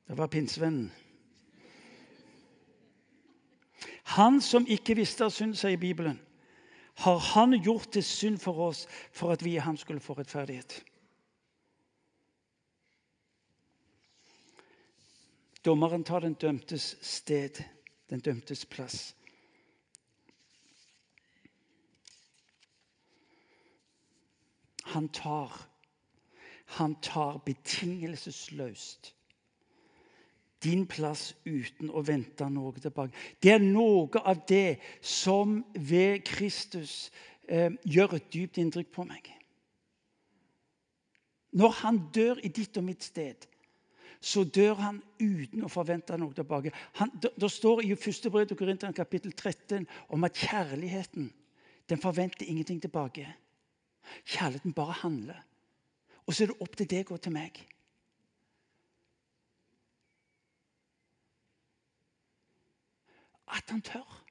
Det 0.07 0.18
var 0.18 0.31
pinsevennen. 0.31 0.90
Han 4.16 4.40
som 4.42 4.66
ikke 4.70 4.94
visste 4.99 5.27
av 5.27 5.33
synd, 5.35 5.55
sier 5.59 5.79
Bibelen, 5.79 6.18
har 6.96 7.18
han 7.18 7.62
gjort 7.62 7.90
til 7.92 8.04
synd 8.04 8.38
for 8.40 8.68
oss 8.68 8.87
for 9.12 9.32
at 9.32 9.44
vi 9.44 9.56
i 9.56 9.62
ham 9.62 9.76
skulle 9.76 10.00
få 10.00 10.16
rettferdighet. 10.16 10.85
Dommeren 15.64 16.04
tar 16.04 16.20
den 16.20 16.35
dømtes 16.35 16.96
sted, 17.02 17.62
den 18.11 18.20
dømtes 18.20 18.64
plass. 18.66 19.14
Han 24.85 25.09
tar, 25.09 25.52
han 26.78 26.94
tar 27.02 27.42
betingelsesløst 27.44 29.15
din 30.64 30.87
plass 30.88 31.35
uten 31.45 31.90
å 31.92 32.03
vente 32.05 32.47
noe 32.51 32.75
tilbake. 32.81 33.14
Det 33.42 33.53
er 33.55 33.62
noe 33.62 34.23
av 34.25 34.45
det 34.49 34.79
som 35.05 35.59
ved 35.75 36.25
Kristus 36.27 37.11
eh, 37.49 37.73
gjør 37.85 38.16
et 38.16 38.31
dypt 38.33 38.61
inntrykk 38.62 38.92
på 38.95 39.05
meg. 39.09 39.29
Når 41.57 41.77
han 41.83 42.01
dør 42.12 42.40
i 42.45 42.53
ditt 42.53 42.77
og 42.77 42.85
mitt 42.85 43.05
sted, 43.05 43.47
så 44.21 44.45
dør 44.45 44.81
han 44.81 45.01
uten 45.21 45.64
å 45.64 45.71
forvente 45.71 46.16
noe 46.19 46.35
tilbake. 46.35 46.73
Han, 47.01 47.12
det, 47.23 47.31
det 47.37 47.51
står 47.53 47.85
i 47.85 47.95
første 48.01 48.33
brev 48.33 48.49
til 48.49 48.59
Korinteren 48.59 48.97
kapittel 48.97 49.33
13 49.33 49.87
om 50.12 50.25
at 50.27 50.40
kjærligheten 50.40 51.31
den 51.87 52.01
forventer 52.03 52.49
ingenting 52.49 52.81
tilbake. 52.83 53.29
Kjærligheten 54.25 54.75
bare 54.75 54.92
handler. 55.03 55.38
Og 56.27 56.35
så 56.35 56.45
er 56.45 56.51
det 56.51 56.61
opp 56.64 56.77
til 56.77 56.88
deg 56.90 57.12
og 57.14 57.21
til 57.23 57.37
meg. 57.37 57.61
At 63.48 63.64
han 63.68 63.82
tør. 63.82 64.24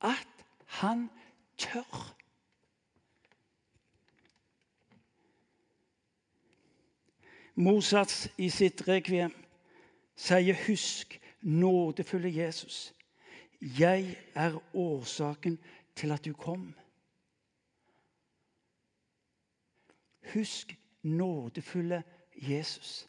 At 0.00 0.44
han 0.66 1.10
tør. 1.58 2.16
Mozart 7.54 8.32
i 8.38 8.50
sitt 8.50 8.88
rekviem 8.88 9.34
sier 10.16 10.54
'Husk, 10.66 11.20
nådefulle 11.42 12.28
Jesus'. 12.28 12.92
Jeg 13.60 14.16
er 14.34 14.60
årsaken 14.74 15.58
til 15.96 16.12
at 16.12 16.24
du 16.24 16.32
kom. 16.32 16.74
Husk, 20.32 20.76
nådefulle 21.02 22.02
Jesus. 22.36 23.08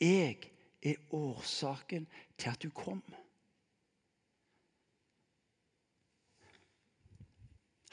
Jeg 0.00 0.50
er 0.82 0.94
årsaken 1.10 2.08
til 2.38 2.48
at 2.48 2.62
du 2.62 2.70
kom. 2.70 3.02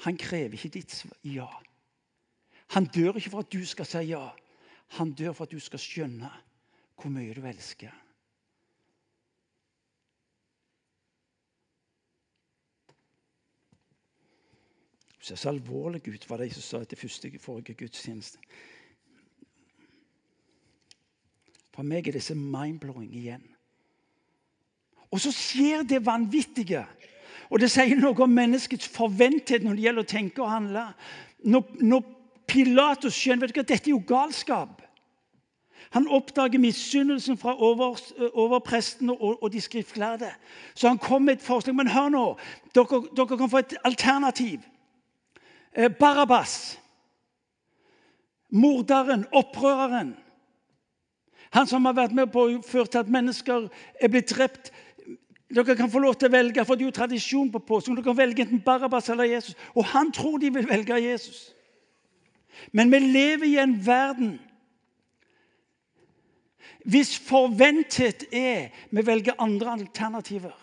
Han 0.06 0.18
krever 0.22 0.54
ikke 0.54 0.74
ditt 0.78 0.94
ja. 1.26 1.50
Han 2.78 2.86
dør 2.86 3.18
ikke 3.18 3.34
for 3.34 3.46
at 3.46 3.54
du 3.54 3.66
skal 3.66 3.88
si 3.90 4.04
ja. 4.12 4.28
Han 4.98 5.14
dør 5.18 5.34
for 5.34 5.48
at 5.48 5.54
du 5.54 5.60
skal 5.60 5.82
skjønne 5.82 6.30
hvor 6.96 7.12
mye 7.12 7.34
du 7.36 7.46
elsker. 7.46 7.94
Du 15.20 15.26
ser 15.26 15.42
så 15.42 15.50
alvorlig 15.50 16.04
ut, 16.06 16.30
var 16.30 16.38
det 16.38 16.52
jeg 16.52 16.58
som 16.60 16.66
sa 16.66 16.84
etter 16.86 17.02
første 17.02 17.32
forrige 17.42 17.74
gudstjeneste. 17.80 18.38
For 21.74 21.84
meg 21.84 22.08
er 22.08 22.16
disse 22.16 22.38
mind-blowing 22.38 23.10
igjen. 23.10 23.44
Og 25.10 25.20
så 25.20 25.34
skjer 25.34 25.84
det 25.84 26.06
vanvittige. 26.06 26.86
Og 27.50 27.62
det 27.62 27.70
sier 27.72 28.00
noe 28.00 28.18
om 28.26 28.32
menneskets 28.34 28.88
forventhet 28.90 29.64
når 29.66 29.78
det 29.78 29.86
gjelder 29.86 30.06
å 30.06 30.10
tenke 30.10 30.44
og 30.44 30.52
handle. 30.52 30.86
Når, 31.46 31.66
når 31.86 32.04
Pilatus 32.50 33.18
skjønner 33.18 33.48
vet 33.48 33.56
du 33.56 33.62
hva, 33.62 33.68
dette 33.70 33.90
er 33.90 33.94
jo 33.94 34.02
galskap 34.08 34.82
Han 35.94 36.08
oppdager 36.12 36.60
misunnelsen 36.60 37.38
fra 37.40 37.54
over, 37.62 38.00
overprestene 38.34 39.14
og, 39.14 39.38
og, 39.38 39.52
de 39.54 39.62
skriftlærde. 39.62 40.32
Så 40.74 40.90
han 40.90 41.00
kom 41.00 41.24
med 41.24 41.38
et 41.38 41.46
forslag. 41.46 41.76
Men 41.78 41.92
hør 41.94 42.10
nå, 42.12 42.24
dere, 42.76 43.00
dere 43.16 43.38
kan 43.38 43.52
få 43.52 43.62
et 43.62 43.78
alternativ. 43.88 44.66
Eh, 45.72 45.88
Barabas. 46.00 46.80
Morderen, 48.50 49.24
opprøreren. 49.32 50.16
Han 51.56 51.68
som 51.68 51.86
har 51.88 51.96
vært 51.96 52.16
med 52.18 52.34
på 52.34 52.44
å 52.44 52.60
føre 52.66 52.92
til 52.92 53.06
at 53.06 53.12
mennesker 53.12 53.70
er 54.02 54.12
blitt 54.12 54.34
drept 54.34 54.74
dere 55.54 55.76
kan 55.78 55.92
få 55.92 56.00
lov 56.02 56.16
til 56.18 56.30
å 56.30 56.34
velge, 56.34 56.66
for 56.66 56.76
det 56.76 56.86
er 56.86 56.90
jo 56.90 56.96
tradisjon 56.96 57.52
på 57.54 57.62
påsken. 57.68 57.96
Dere 57.96 58.08
kan 58.08 58.18
velge 58.18 58.46
enten 58.46 58.64
Barabas 58.66 59.10
eller 59.14 59.30
Jesus. 59.30 59.56
Og 59.76 59.86
han 59.94 60.12
tror 60.12 60.40
de 60.42 60.50
vil 60.54 60.68
velge 60.70 60.98
Jesus. 61.04 61.52
Men 62.72 62.92
vi 62.92 63.00
lever 63.00 63.46
i 63.46 63.58
en 63.62 63.76
verden 63.86 64.38
hvis 66.86 67.16
forventhet 67.18 68.28
er 68.32 68.70
vi 68.94 69.02
velger 69.06 69.40
andre 69.42 69.72
alternativer 69.74 70.54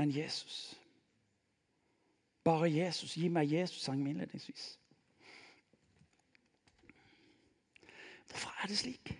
enn 0.00 0.12
Jesus. 0.12 0.78
Bare 2.44 2.70
Jesus. 2.72 3.16
Gi 3.20 3.28
meg 3.28 3.52
Jesus, 3.52 3.82
sang 3.84 4.00
vi 4.00 4.14
innledningsvis. 4.14 4.78
Hvorfor 8.28 8.62
er 8.62 8.72
det 8.72 8.78
slik? 8.78 9.12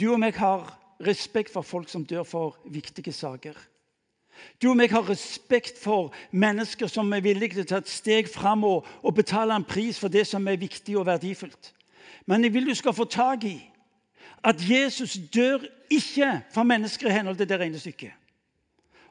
Du 0.00 0.10
og 0.12 0.18
meg 0.20 0.34
har 0.34 0.66
respekt 1.04 1.52
for 1.52 1.62
folk 1.62 1.88
som 1.88 2.04
dør 2.06 2.24
for 2.26 2.58
viktige 2.64 3.12
saker. 3.12 3.54
Du 4.62 4.70
og 4.70 4.78
meg 4.78 4.90
har 4.90 5.06
respekt 5.06 5.78
for 5.78 6.12
mennesker 6.30 6.90
som 6.90 7.12
er 7.14 7.22
villige 7.22 7.54
til 7.54 7.66
å 7.66 7.70
ta 7.70 7.78
et 7.82 7.90
steg 7.90 8.28
fram 8.30 8.64
og, 8.66 8.88
og 9.02 9.14
betale 9.14 9.54
en 9.54 9.66
pris 9.66 9.98
for 10.00 10.10
det 10.10 10.26
som 10.26 10.46
er 10.50 10.58
viktig 10.58 10.98
og 10.98 11.06
verdifullt. 11.06 11.70
Men 12.26 12.44
jeg 12.44 12.54
vil 12.54 12.66
du 12.68 12.74
skal 12.74 12.96
få 12.96 13.06
tak 13.10 13.46
i 13.46 13.56
at 14.44 14.60
Jesus 14.60 15.16
dør 15.32 15.62
ikke 15.92 16.42
for 16.52 16.66
mennesker 16.68 17.08
i 17.08 17.14
henhold 17.14 17.38
til 17.38 17.48
det 17.48 17.60
regnestykket. 17.60 18.12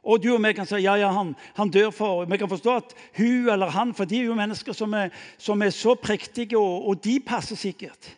Og 0.03 0.19
du 0.19 0.33
og 0.33 0.41
meg 0.43 0.57
kan 0.57 0.67
si 0.67 0.81
ja, 0.83 0.97
ja, 0.99 1.13
han, 1.15 1.31
han 1.55 1.69
dør 1.71 1.93
for 1.95 2.25
Vi 2.27 2.37
kan 2.37 2.49
forstå 2.51 2.73
at 2.75 2.89
hun 3.15 3.47
eller 3.53 3.71
han 3.71 3.93
For 3.95 4.03
de 4.03 4.17
er 4.19 4.25
jo 4.27 4.35
mennesker 4.35 4.75
som 4.75 4.91
er, 4.99 5.13
som 5.37 5.61
er 5.63 5.71
så 5.71 5.95
prektige, 5.95 6.59
og, 6.59 6.89
og 6.89 7.03
de 7.03 7.21
passer 7.23 7.55
sikkert. 7.55 8.11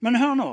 Men 0.00 0.20
hør 0.20 0.34
nå. 0.36 0.50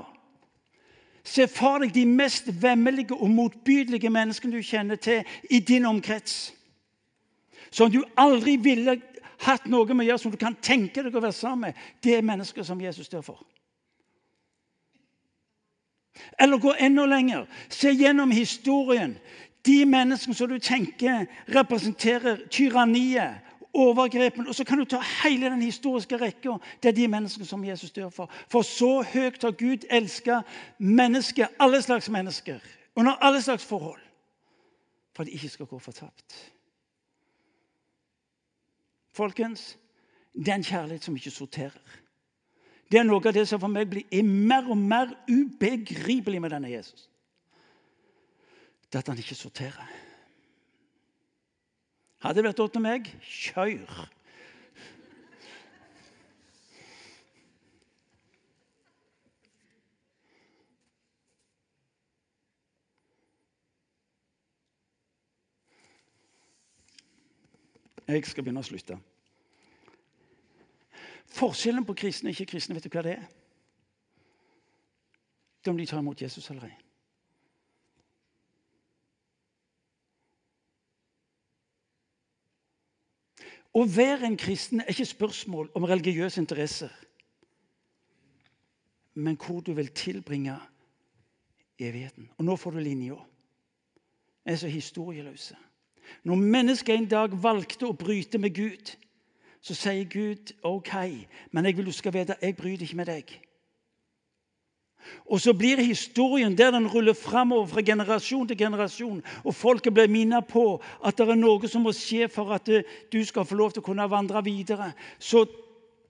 Se 1.28 1.48
for 1.52 1.84
deg 1.84 1.92
de 1.96 2.06
mest 2.08 2.48
vemmelige 2.62 3.16
og 3.16 3.30
motbydelige 3.30 4.10
menneskene 4.10 4.56
du 4.56 4.64
kjenner 4.64 4.96
til 4.96 5.28
i 5.52 5.60
din 5.60 5.86
omkrets. 5.86 6.54
Som 7.72 7.92
du 7.92 8.04
aldri 8.18 8.56
ville 8.64 8.96
hatt 9.44 9.68
noe 9.68 9.86
med 9.92 10.06
å 10.06 10.08
gjøre, 10.08 10.22
som 10.24 10.32
du 10.32 10.40
kan 10.40 10.56
tenke 10.64 11.04
deg 11.04 11.16
å 11.16 11.22
være 11.22 11.36
sammen 11.36 11.68
med. 11.68 11.82
Det 12.04 12.16
er 12.16 12.26
mennesker 12.26 12.64
som 12.64 12.80
Jesus 12.82 13.12
dør 13.12 13.26
for. 13.28 13.44
Eller 16.40 16.58
gå 16.58 16.74
enda 16.80 17.06
lenger. 17.06 17.46
Se 17.70 17.92
gjennom 17.92 18.32
historien. 18.32 19.18
De 19.68 19.84
menneskene 19.86 20.36
som 20.36 20.50
du 20.50 20.58
tenker 20.64 21.28
representerer 21.52 22.46
tyranniet, 22.50 23.44
overgrepene 23.78 24.50
Og 24.50 24.56
så 24.56 24.64
kan 24.66 24.78
du 24.78 24.86
ta 24.86 25.00
hele 25.24 25.50
den 25.50 25.62
historiske 25.62 26.18
rekka. 26.18 26.58
Er 26.84 26.92
de 26.92 27.08
menneskene 27.08 27.46
som 27.46 27.66
Jesus 27.66 27.92
dør 27.92 28.10
for. 28.10 28.32
For 28.50 28.62
så 28.62 29.02
høyt 29.14 29.44
har 29.44 29.52
Gud 29.52 29.86
elska 29.90 30.42
mennesker, 30.78 31.48
alle 31.60 31.82
slags 31.82 32.10
mennesker, 32.10 32.60
under 32.96 33.12
alle 33.12 33.42
slags 33.42 33.66
forhold, 33.66 34.02
for 35.16 35.24
at 35.24 35.28
de 35.28 35.32
ikke 35.32 35.50
skal 35.50 35.66
gå 35.66 35.80
fortapt. 35.80 36.54
Folkens, 39.14 39.78
det 40.34 40.48
er 40.48 40.56
en 40.56 40.64
kjærlighet 40.64 41.04
som 41.04 41.16
ikke 41.16 41.32
sorterer. 41.32 41.80
Det 42.92 43.00
er 43.00 43.04
noe 43.04 43.22
av 43.26 43.34
det 43.36 43.48
som 43.50 43.60
for 43.60 43.72
meg 43.72 43.90
blir 43.90 44.24
mer 44.24 44.70
og 44.70 44.78
mer 44.78 45.12
ubegripelig 45.28 46.42
med 46.42 46.54
denne 46.54 46.72
Jesus. 46.72 47.10
Det 48.94 49.02
at 49.02 49.10
han 49.12 49.18
ikke 49.18 49.36
sorterer. 49.36 49.90
Hadde 52.18 52.40
det 52.40 52.48
vært 52.48 52.62
opp 52.64 52.72
til 52.74 52.82
meg 52.82 53.10
kjør. 53.22 54.08
Jeg 68.08 68.24
skal 68.24 68.46
begynne 68.46 68.64
å 68.64 68.66
slutte. 68.66 68.96
Forskjellen 71.38 71.86
på 71.86 71.94
kristne 72.00 72.32
og 72.32 72.38
ikke-kristne, 72.38 72.78
vet 72.78 72.88
du 72.88 72.94
hva 72.94 73.04
det 73.04 73.18
er? 73.18 73.26
Det 75.60 75.68
er 75.68 75.76
om 75.76 75.82
de 75.82 75.86
tar 75.86 76.00
imot 76.00 76.22
Jesus 76.24 76.48
eller 76.50 76.70
ei. 76.70 76.87
Å 83.78 83.84
være 83.86 84.26
en 84.26 84.40
kristen 84.40 84.82
er 84.82 84.90
ikke 84.90 85.06
spørsmål 85.06 85.70
om 85.78 85.86
religiøse 85.86 86.42
interesser, 86.42 86.94
men 89.14 89.38
hvor 89.38 89.62
du 89.62 89.74
vil 89.78 89.92
tilbringe 89.94 90.56
evigheten. 91.80 92.30
Og 92.38 92.46
nå 92.46 92.56
får 92.56 92.72
du 92.72 92.80
linja. 92.80 93.18
Vi 94.46 94.52
er 94.52 94.56
så 94.56 94.68
historieløse. 94.68 95.58
Når 96.24 96.36
mennesket 96.36 96.96
en 96.96 97.10
dag 97.10 97.34
valgte 97.44 97.90
å 97.90 97.98
bryte 97.98 98.40
med 98.42 98.56
Gud, 98.56 98.94
så 99.62 99.76
sier 99.76 100.08
Gud 100.10 100.54
OK, 100.66 100.94
men 101.52 101.66
jeg 101.66 101.78
vil 101.78 101.90
du 101.90 101.94
skal 101.94 102.16
vite 102.16 102.38
jeg 102.42 102.56
bryter 102.56 102.86
ikke 102.88 103.00
med 103.02 103.12
deg. 103.12 103.34
Og 105.26 105.42
så 105.42 105.54
blir 105.54 105.82
historien 105.82 106.56
der 106.58 106.72
den 106.72 106.88
ruller 106.88 107.14
framover 107.14 107.68
fra 107.68 107.82
generasjon 107.82 108.48
til 108.48 108.58
generasjon. 108.58 109.24
Og 109.44 109.56
folket 109.56 109.94
blir 109.94 110.12
minnet 110.12 110.48
på 110.48 110.82
at 111.06 111.18
det 111.18 111.28
er 111.30 111.40
noe 111.40 111.68
som 111.68 111.86
må 111.88 111.94
skje 111.96 112.28
for 112.32 112.54
at 112.56 112.70
eh, 112.70 112.86
du 113.12 113.20
skal 113.26 113.46
få 113.46 113.56
lov 113.56 113.72
til 113.76 113.84
å 113.84 113.88
kunne 113.88 114.10
vandre 114.12 114.44
videre. 114.44 114.92
Så 115.20 115.46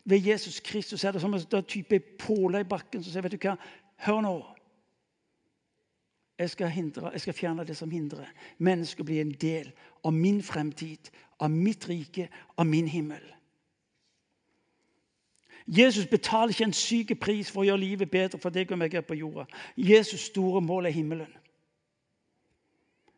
ved 0.08 0.24
Jesus 0.24 0.60
Kristus 0.60 1.04
er 1.04 1.12
det 1.12 1.22
som 1.22 1.34
en 1.34 1.64
type 1.64 2.00
påle 2.20 2.64
i 2.64 2.70
bakken 2.70 3.04
som 3.04 3.12
sier 3.12 3.26
vet 3.26 3.36
du 3.36 3.42
hva, 3.42 3.58
hør 4.08 4.22
nå. 4.24 4.38
Jeg 6.38 6.54
skal, 6.54 6.70
hindre, 6.70 7.10
jeg 7.12 7.22
skal 7.22 7.34
fjerne 7.34 7.66
det 7.66 7.74
som 7.78 7.90
hindrer 7.90 8.30
mennesket 8.62 9.02
å 9.02 9.08
bli 9.08 9.18
en 9.24 9.34
del 9.42 9.72
av 10.06 10.14
min 10.14 10.38
fremtid, 10.46 11.10
av 11.42 11.50
mitt 11.50 11.88
rike, 11.90 12.28
av 12.56 12.70
min 12.70 12.88
himmel. 12.88 13.24
Jesus 15.68 16.06
betaler 16.06 16.50
ikke 16.50 16.64
en 16.64 16.74
syk 16.74 17.12
pris 17.20 17.52
for 17.52 17.62
å 17.62 17.68
gjøre 17.68 17.82
livet 17.82 18.12
bedre 18.12 18.40
for 18.40 18.54
deg 18.56 18.72
og 18.72 18.80
meg 18.80 18.94
her 18.96 19.04
på 19.04 19.18
jorda. 19.20 19.44
Jesus' 19.76 20.30
store 20.32 20.62
mål 20.64 20.88
er 20.88 20.96
himmelen. 20.96 21.34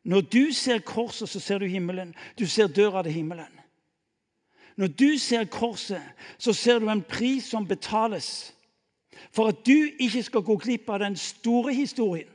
Når 0.03 0.21
du 0.21 0.51
ser 0.51 0.79
korset, 0.79 1.29
så 1.29 1.39
ser 1.39 1.59
du 1.59 1.65
himmelen. 1.65 2.15
Du 2.39 2.47
ser 2.47 2.67
døra 2.67 3.03
til 3.03 3.11
himmelen. 3.11 3.59
Når 4.75 4.87
du 4.87 5.17
ser 5.17 5.45
korset, 5.45 6.01
så 6.37 6.53
ser 6.53 6.79
du 6.79 6.89
en 6.89 7.03
pris 7.03 7.43
som 7.43 7.67
betales 7.67 8.55
for 9.31 9.47
at 9.47 9.65
du 9.67 9.91
ikke 9.99 10.23
skal 10.23 10.41
gå 10.41 10.55
glipp 10.57 10.89
av 10.89 10.99
den 10.99 11.15
store 11.15 11.73
historien. 11.73 12.29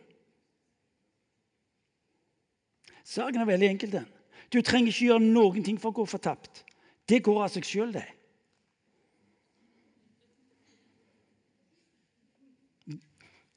Saken 3.04 3.40
er 3.40 3.48
veldig 3.48 3.68
enkel. 3.68 4.04
Du 4.52 4.62
trenger 4.62 4.92
ikke 4.92 5.06
gjøre 5.06 5.24
noen 5.24 5.64
ting 5.64 5.80
for 5.80 5.90
å 5.90 5.98
gå 5.98 6.06
fortapt. 6.06 6.62
Det 7.08 7.24
går 7.24 7.42
av 7.42 7.50
seg 7.52 7.66
sjøl, 7.66 7.92
det. 7.96 8.06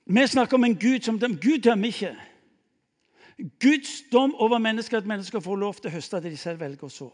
Vi 0.09 0.27
snakker 0.27 0.55
om 0.55 0.63
en 0.63 0.79
Gud 0.79 1.01
som 1.03 1.19
dømmer. 1.19 1.37
Gud 1.41 1.59
dømmer 1.59 1.87
ikke. 1.87 2.15
Guds 3.59 4.01
dom 4.11 4.35
over 4.35 4.57
mennesker 4.57 4.97
at 4.97 5.05
mennesker 5.05 5.39
får 5.39 5.55
lov 5.55 5.73
til 5.73 5.91
å 5.91 5.93
høste 5.93 6.21
det 6.23 6.31
de 6.31 6.37
selv 6.37 6.61
velger 6.63 6.87
å 6.87 6.89
så. 6.89 7.09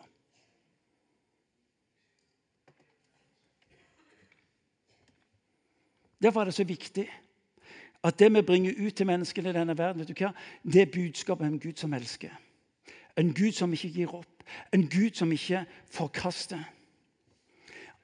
Derfor 6.24 6.42
er 6.42 6.52
det 6.52 6.56
så 6.56 6.64
viktig 6.64 7.08
at 8.04 8.20
det 8.20 8.30
vi 8.34 8.42
bringer 8.42 8.78
ut 8.78 8.96
til 8.96 9.08
menneskene 9.08 9.50
i 9.50 9.56
denne 9.56 9.78
verden, 9.78 10.00
vet 10.00 10.12
du 10.12 10.24
hva? 10.24 10.32
det 10.64 10.82
er 10.82 10.94
budskapet 10.94 11.48
om 11.48 11.54
en 11.54 11.60
Gud 11.60 11.80
som 11.80 11.94
elsker. 11.94 12.32
En 13.18 13.34
Gud 13.34 13.52
som 13.52 13.74
ikke 13.74 13.90
gir 13.90 14.16
opp. 14.16 14.44
En 14.74 14.88
Gud 14.90 15.16
som 15.16 15.32
ikke 15.32 15.66
forkaster. 15.92 16.64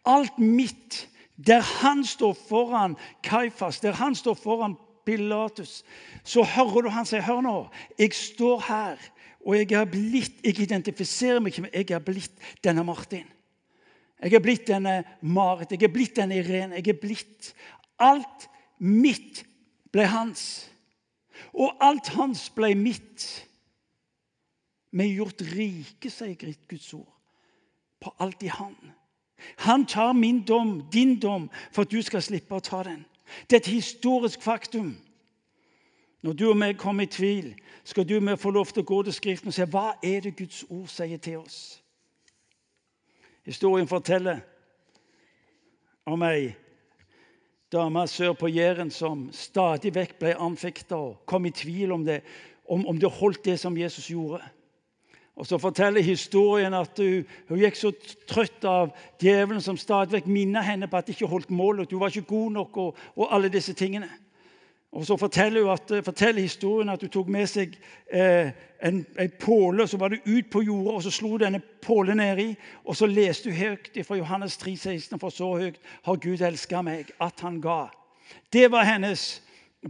Alt 0.05 0.39
mitt 0.39 1.05
der 1.47 1.61
han 1.61 2.03
står 2.05 2.33
foran 2.33 2.97
Kaifas, 3.23 3.79
der 3.79 3.91
han 3.91 4.15
står 4.15 4.33
foran 4.33 4.75
Pilatus, 5.05 5.83
så 6.23 6.43
hører 6.43 6.81
du 6.81 6.89
han 6.89 7.07
si 7.07 7.19
Hør 7.23 7.41
nå, 7.41 7.57
jeg 7.97 8.13
står 8.13 8.63
her, 8.67 8.97
og 9.45 9.55
jeg 9.55 9.71
er 9.71 9.85
blitt 9.89 10.43
Jeg 10.43 10.59
identifiserer 10.59 11.39
meg 11.39 11.53
ikke 11.53 11.61
med 11.61 11.75
Jeg 11.77 11.91
er 11.95 12.03
blitt 12.03 12.49
denne 12.63 12.83
Martin. 12.83 13.27
Jeg 14.19 14.33
er 14.35 14.43
blitt 14.43 14.67
denne 14.67 15.03
Marit, 15.21 15.71
jeg 15.71 15.83
er 15.83 15.93
blitt 15.93 16.17
denne 16.19 16.41
Irene. 16.41 16.75
Jeg 16.75 16.91
er 16.91 16.99
blitt 16.99 17.53
Alt 17.99 18.49
mitt 18.79 19.43
ble 19.91 20.05
hans. 20.07 20.43
Og 21.53 21.75
alt 21.83 22.11
hans 22.15 22.49
ble 22.55 22.73
mitt. 22.75 23.25
Vi 24.91 25.05
er 25.05 25.15
gjort 25.19 25.43
rike, 25.53 26.11
sier 26.11 26.35
Guds 26.35 26.93
ord, 26.97 27.11
på 28.01 28.13
alt 28.19 28.43
i 28.43 28.49
Han. 28.49 28.75
Han 29.57 29.85
tar 29.85 30.13
min 30.13 30.41
dom, 30.45 30.81
din 30.93 31.19
dom, 31.19 31.49
for 31.71 31.81
at 31.81 31.91
du 31.91 32.01
skal 32.01 32.21
slippe 32.21 32.55
å 32.55 32.63
ta 32.63 32.83
den. 32.83 33.05
Det 33.49 33.55
er 33.55 33.63
et 33.63 33.73
historisk 33.73 34.41
faktum. 34.41 34.97
Når 36.21 36.33
du 36.33 36.49
og 36.49 36.57
meg 36.57 36.77
kommer 36.77 37.07
i 37.07 37.11
tvil, 37.11 37.53
skal 37.83 38.07
du 38.07 38.17
og 38.17 38.23
meg 38.23 38.39
få 38.39 38.51
lov 38.51 38.73
til 38.73 38.83
å 38.83 38.89
gå 38.89 39.03
til 39.03 39.15
Skriften 39.15 39.53
og 39.53 39.55
se 39.55 39.67
hva 39.71 39.93
er 40.03 40.25
det 40.25 40.35
Guds 40.37 40.65
ord 40.69 40.87
sier 40.91 41.17
til 41.17 41.39
oss. 41.39 41.79
Historien 43.47 43.87
forteller 43.87 44.41
om 46.05 46.23
ei 46.27 46.51
dame 47.71 48.03
sør 48.07 48.33
på 48.33 48.49
Jæren 48.51 48.91
som 48.91 49.27
stadig 49.33 49.93
vekk 49.95 50.15
ble 50.19 50.35
anfekta 50.41 50.97
og 50.97 51.19
kom 51.29 51.45
i 51.45 51.53
tvil 51.55 51.93
om 51.95 52.05
det, 52.05 52.19
om, 52.65 52.85
om 52.87 52.99
det 52.99 53.11
holdt, 53.19 53.45
det 53.45 53.59
som 53.61 53.77
Jesus 53.77 54.09
gjorde. 54.09 54.41
Og 55.39 55.47
Så 55.47 55.57
forteller 55.57 56.01
historien 56.01 56.73
at 56.73 56.97
hun, 56.97 57.25
hun 57.47 57.59
gikk 57.61 57.77
så 57.79 57.93
trøtt 58.27 58.65
av 58.67 58.89
djevelen 59.21 59.61
som 59.63 59.77
stadig 59.79 60.25
minnet 60.27 60.67
henne 60.67 60.89
på 60.91 60.99
at 60.99 61.07
hun 61.07 61.15
ikke 61.15 61.29
holdt 61.31 61.53
mål, 61.55 61.85
at 61.85 61.91
hun 61.91 62.01
var 62.01 62.11
ikke 62.11 62.27
god 62.27 62.51
nok 62.51 62.77
og, 62.77 62.97
og 63.15 63.35
alle 63.35 63.49
disse 63.49 63.73
tingene. 63.73 64.09
Og 64.91 65.05
Så 65.05 65.17
forteller, 65.17 65.61
hun 65.61 65.71
at, 65.71 66.05
forteller 66.05 66.41
historien 66.41 66.89
at 66.89 67.01
hun 67.01 67.09
tok 67.09 67.27
med 67.31 67.47
seg 67.47 67.77
eh, 68.11 68.51
en, 68.83 69.05
en 69.19 69.31
påle, 69.39 69.87
så 69.87 69.97
var 69.97 70.11
det 70.11 70.25
ut 70.25 70.49
på 70.51 70.61
jorda, 70.61 70.97
og 70.97 71.03
så 71.03 71.11
slo 71.11 71.37
denne 71.37 71.61
pålen 71.81 72.19
nedi. 72.19 72.49
Og 72.83 72.99
så 72.99 73.07
leste 73.07 73.53
hun 73.53 73.59
høyt 73.59 73.95
fra 74.07 74.17
Johannes 74.19 74.57
3, 74.57 74.75
16, 74.75 75.19
for 75.19 75.29
så 75.29 75.53
høyt 75.55 75.79
har 76.03 76.19
Gud 76.19 76.41
elska 76.41 76.81
meg, 76.81 77.13
at 77.21 77.39
han 77.45 77.61
ga. 77.61 77.85
Det 78.53 78.67
var 78.71 78.83
hennes 78.83 79.41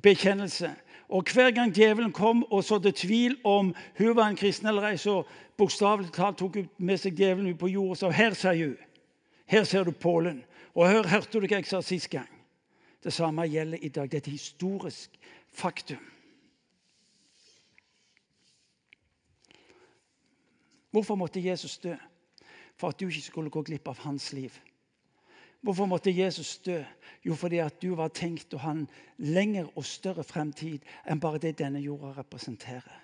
bekjennelse. 0.03 0.75
Og 1.09 1.25
hver 1.33 1.51
gang 1.51 1.73
djevelen 1.75 2.11
kom 2.11 2.43
og 2.53 2.63
sådde 2.63 2.91
tvil 2.91 3.37
om 3.43 3.75
hun 3.97 4.15
var 4.15 4.27
en 4.27 4.35
kristen 4.35 4.67
eller 4.67 4.91
ei, 4.91 4.97
så 4.97 5.23
bokstavelig 5.57 6.11
talt 6.13 6.37
tok 6.37 6.55
hun 6.55 6.67
med 6.77 7.01
seg 7.01 7.17
djevelen 7.17 7.49
ut 7.53 7.59
på 7.59 7.71
jord 7.71 7.95
og 7.95 7.97
sa 7.97 8.11
her, 8.13 8.37
ser 8.37 8.53
hun. 8.53 8.77
Her 9.49 9.63
ser 9.65 9.83
du 9.83 9.91
pålen. 9.91 10.43
Og 10.77 10.85
hør, 10.89 11.07
hørte 11.09 11.39
du 11.39 11.47
hva 11.47 11.57
jeg 11.57 11.65
sa 11.65 11.81
sist 11.81 12.11
gang? 12.13 12.29
Det 13.03 13.13
samme 13.13 13.47
gjelder 13.49 13.81
i 13.81 13.89
dag. 13.89 14.11
Det 14.11 14.19
er 14.19 14.27
et 14.27 14.33
historisk 14.37 15.17
faktum. 15.49 16.03
Hvorfor 20.91 21.15
måtte 21.15 21.41
Jesus 21.41 21.77
dø? 21.77 21.95
For 22.77 22.89
at 22.93 22.99
du 22.99 23.07
ikke 23.07 23.21
skulle 23.21 23.49
gå 23.49 23.61
glipp 23.65 23.87
av 23.87 23.97
hans 24.05 24.31
liv. 24.33 24.53
Hvorfor 25.61 25.85
måtte 25.85 26.11
Jesus 26.11 26.57
dø? 26.57 26.83
Jo, 27.25 27.35
fordi 27.35 27.57
at 27.57 27.81
du 27.81 27.91
var 27.95 28.13
tenkt 28.15 28.53
å 28.55 28.61
ha 28.63 28.71
en 28.71 28.85
lengre 29.17 29.65
og 29.75 29.85
større 29.85 30.23
fremtid 30.23 30.85
enn 31.03 31.19
bare 31.19 31.41
det 31.43 31.57
denne 31.59 31.81
jorda 31.83 32.13
representerer. 32.21 32.95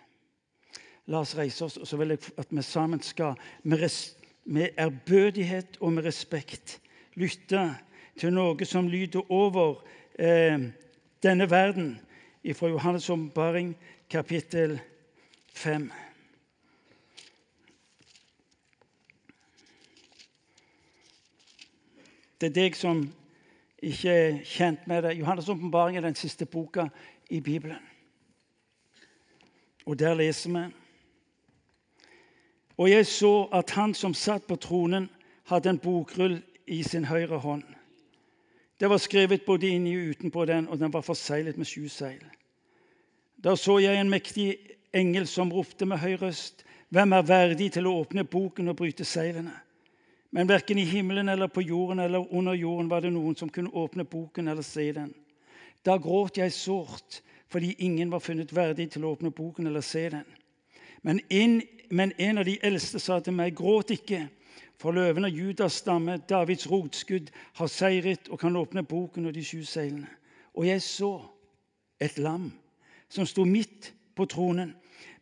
La 1.12 1.20
oss 1.20 1.36
reise 1.38 1.66
oss, 1.66 1.76
og 1.78 1.88
så 1.88 2.00
vil 2.00 2.16
jeg 2.16 2.24
at 2.40 2.48
vi 2.50 2.64
sammen 2.66 3.02
skal 3.04 3.36
med, 3.64 3.84
med 4.46 4.80
ærbødighet 4.80 5.78
og 5.82 5.94
med 5.94 6.08
respekt 6.08 6.80
lytte 7.20 7.68
til 8.18 8.34
noe 8.34 8.66
som 8.66 8.88
lyder 8.88 9.28
over 9.32 9.84
eh, 10.18 10.72
denne 11.24 11.50
verden, 11.52 12.00
fra 12.54 12.70
Johannes' 12.70 13.10
ombaring, 13.10 13.76
kapittel 14.10 14.80
5. 15.54 15.90
Det 22.42 22.50
er 22.50 22.56
deg 22.56 22.76
som 22.76 23.04
ikke 23.84 24.12
er 24.12 24.40
kjent 24.44 24.88
med 24.88 25.04
det. 25.04 25.18
Johannes' 25.20 25.50
åpenbaring 25.52 25.98
er 25.98 26.02
den 26.02 26.16
siste 26.16 26.46
boka 26.46 26.88
i 27.30 27.40
Bibelen. 27.40 27.80
Og 29.86 30.00
der 30.00 30.14
leser 30.14 30.50
vi 30.50 30.74
Og 32.78 32.90
jeg 32.90 33.06
så 33.06 33.48
at 33.54 33.70
han 33.70 33.94
som 33.94 34.14
satt 34.14 34.48
på 34.48 34.56
tronen, 34.56 35.10
hadde 35.46 35.70
en 35.70 35.80
bokrull 35.80 36.42
i 36.68 36.84
sin 36.84 37.06
høyre 37.06 37.38
hånd. 37.38 37.64
Det 38.80 38.90
var 38.90 38.98
skrevet 38.98 39.46
både 39.46 39.68
inni 39.68 39.96
og 39.96 40.10
utenpå 40.10 40.46
den, 40.46 40.68
og 40.68 40.80
den 40.80 40.94
var 40.94 41.02
forseglet 41.02 41.58
med 41.58 41.66
sju 41.66 41.88
seil. 41.88 42.24
Da 43.44 43.56
så 43.56 43.78
jeg 43.80 44.00
en 44.00 44.10
mektig 44.10 44.58
engel 44.94 45.28
som 45.28 45.54
ropte 45.54 45.86
med 45.86 45.98
høy 45.98 46.16
røst, 46.22 46.66
hvem 46.90 47.14
er 47.14 47.22
verdig 47.22 47.72
til 47.72 47.88
å 47.88 47.96
åpne 48.02 48.24
boken 48.24 48.68
og 48.68 48.76
bryte 48.76 49.06
seilene? 49.06 49.54
Men 50.36 50.50
verken 50.52 50.78
i 50.78 50.84
himmelen 50.84 51.30
eller 51.30 51.48
på 51.48 51.62
jorden 51.62 52.00
eller 52.00 52.34
under 52.34 52.54
jorden 52.54 52.90
var 52.92 53.06
det 53.06 53.14
noen 53.16 53.38
som 53.40 53.50
kunne 53.50 53.72
åpne 53.72 54.04
boken 54.04 54.50
eller 54.52 54.66
se 54.68 54.90
den. 54.92 55.14
Da 55.86 55.96
gråt 55.96 56.42
jeg 56.42 56.52
sårt 56.52 57.22
fordi 57.48 57.70
ingen 57.80 58.12
var 58.12 58.20
funnet 58.20 58.52
verdig 58.52 58.90
til 58.92 59.06
å 59.06 59.14
åpne 59.16 59.32
boken 59.32 59.70
eller 59.70 59.86
se 59.86 60.10
den. 60.12 60.26
Men 61.08 61.22
en, 61.30 61.62
men 61.90 62.12
en 62.20 62.42
av 62.42 62.50
de 62.50 62.58
eldste 62.68 63.00
sa 63.00 63.22
til 63.24 63.38
meg, 63.38 63.56
gråt 63.56 63.94
ikke, 63.96 64.26
for 64.76 64.92
løven 64.92 65.30
av 65.30 65.32
Judas 65.32 65.80
stamme, 65.80 66.18
Davids 66.28 66.68
rotskudd, 66.68 67.32
har 67.56 67.72
seiret 67.72 68.28
og 68.28 68.42
kan 68.42 68.60
åpne 68.60 68.84
boken 68.84 69.30
og 69.30 69.38
de 69.38 69.44
sju 69.46 69.62
seilene. 69.64 70.10
Og 70.52 70.68
jeg 70.68 70.84
så 70.84 71.14
et 72.02 72.18
lam 72.20 72.50
som 73.08 73.24
sto 73.24 73.48
midt 73.48 73.94
på 74.18 74.28
tronen 74.28 74.76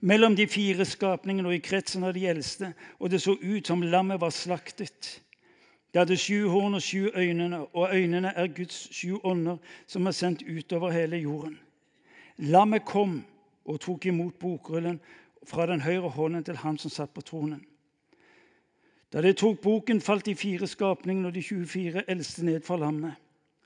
mellom 0.04 0.36
de 0.36 0.47
fire 0.51 0.86
skapningene 0.86 1.47
og 1.47 1.56
i 1.56 1.64
kretsen 1.64 2.04
av 2.04 2.14
de 2.16 2.26
eldste, 2.28 2.74
og 2.99 3.12
det 3.12 3.22
så 3.24 3.38
ut 3.39 3.68
som 3.68 3.84
lammet 3.88 4.20
var 4.20 4.34
slaktet. 4.36 5.22
Det 5.93 6.01
hadde 6.01 6.18
sju 6.20 6.49
horn 6.51 6.76
og 6.76 6.84
sju 6.84 7.08
øyne, 7.16 7.62
og 7.72 7.95
øynene 7.95 8.34
er 8.36 8.51
Guds 8.51 8.89
sju 8.91 9.20
ånder 9.24 9.62
som 9.88 10.08
er 10.08 10.18
sendt 10.18 10.43
utover 10.43 10.91
hele 10.91 11.22
jorden. 11.24 11.60
Lammet 12.38 12.84
kom 12.86 13.22
og 13.66 13.80
tok 13.80 14.06
imot 14.10 14.36
bokrullen 14.39 14.99
fra 15.47 15.68
den 15.70 15.82
høyre 15.82 16.10
hånden 16.10 16.43
til 16.43 16.60
han 16.60 16.78
som 16.78 16.91
satt 16.91 17.14
på 17.14 17.22
tronen. 17.22 17.64
Da 19.14 19.22
de 19.22 19.34
tok 19.38 19.62
boken, 19.62 20.01
falt 20.01 20.26
de 20.26 20.36
fire 20.36 20.68
skapningene 20.68 21.30
og 21.30 21.36
de 21.36 21.43
24 21.43 22.10
eldste 22.10 22.43
ned 22.45 22.64
for 22.66 22.82
lammet. 22.82 23.14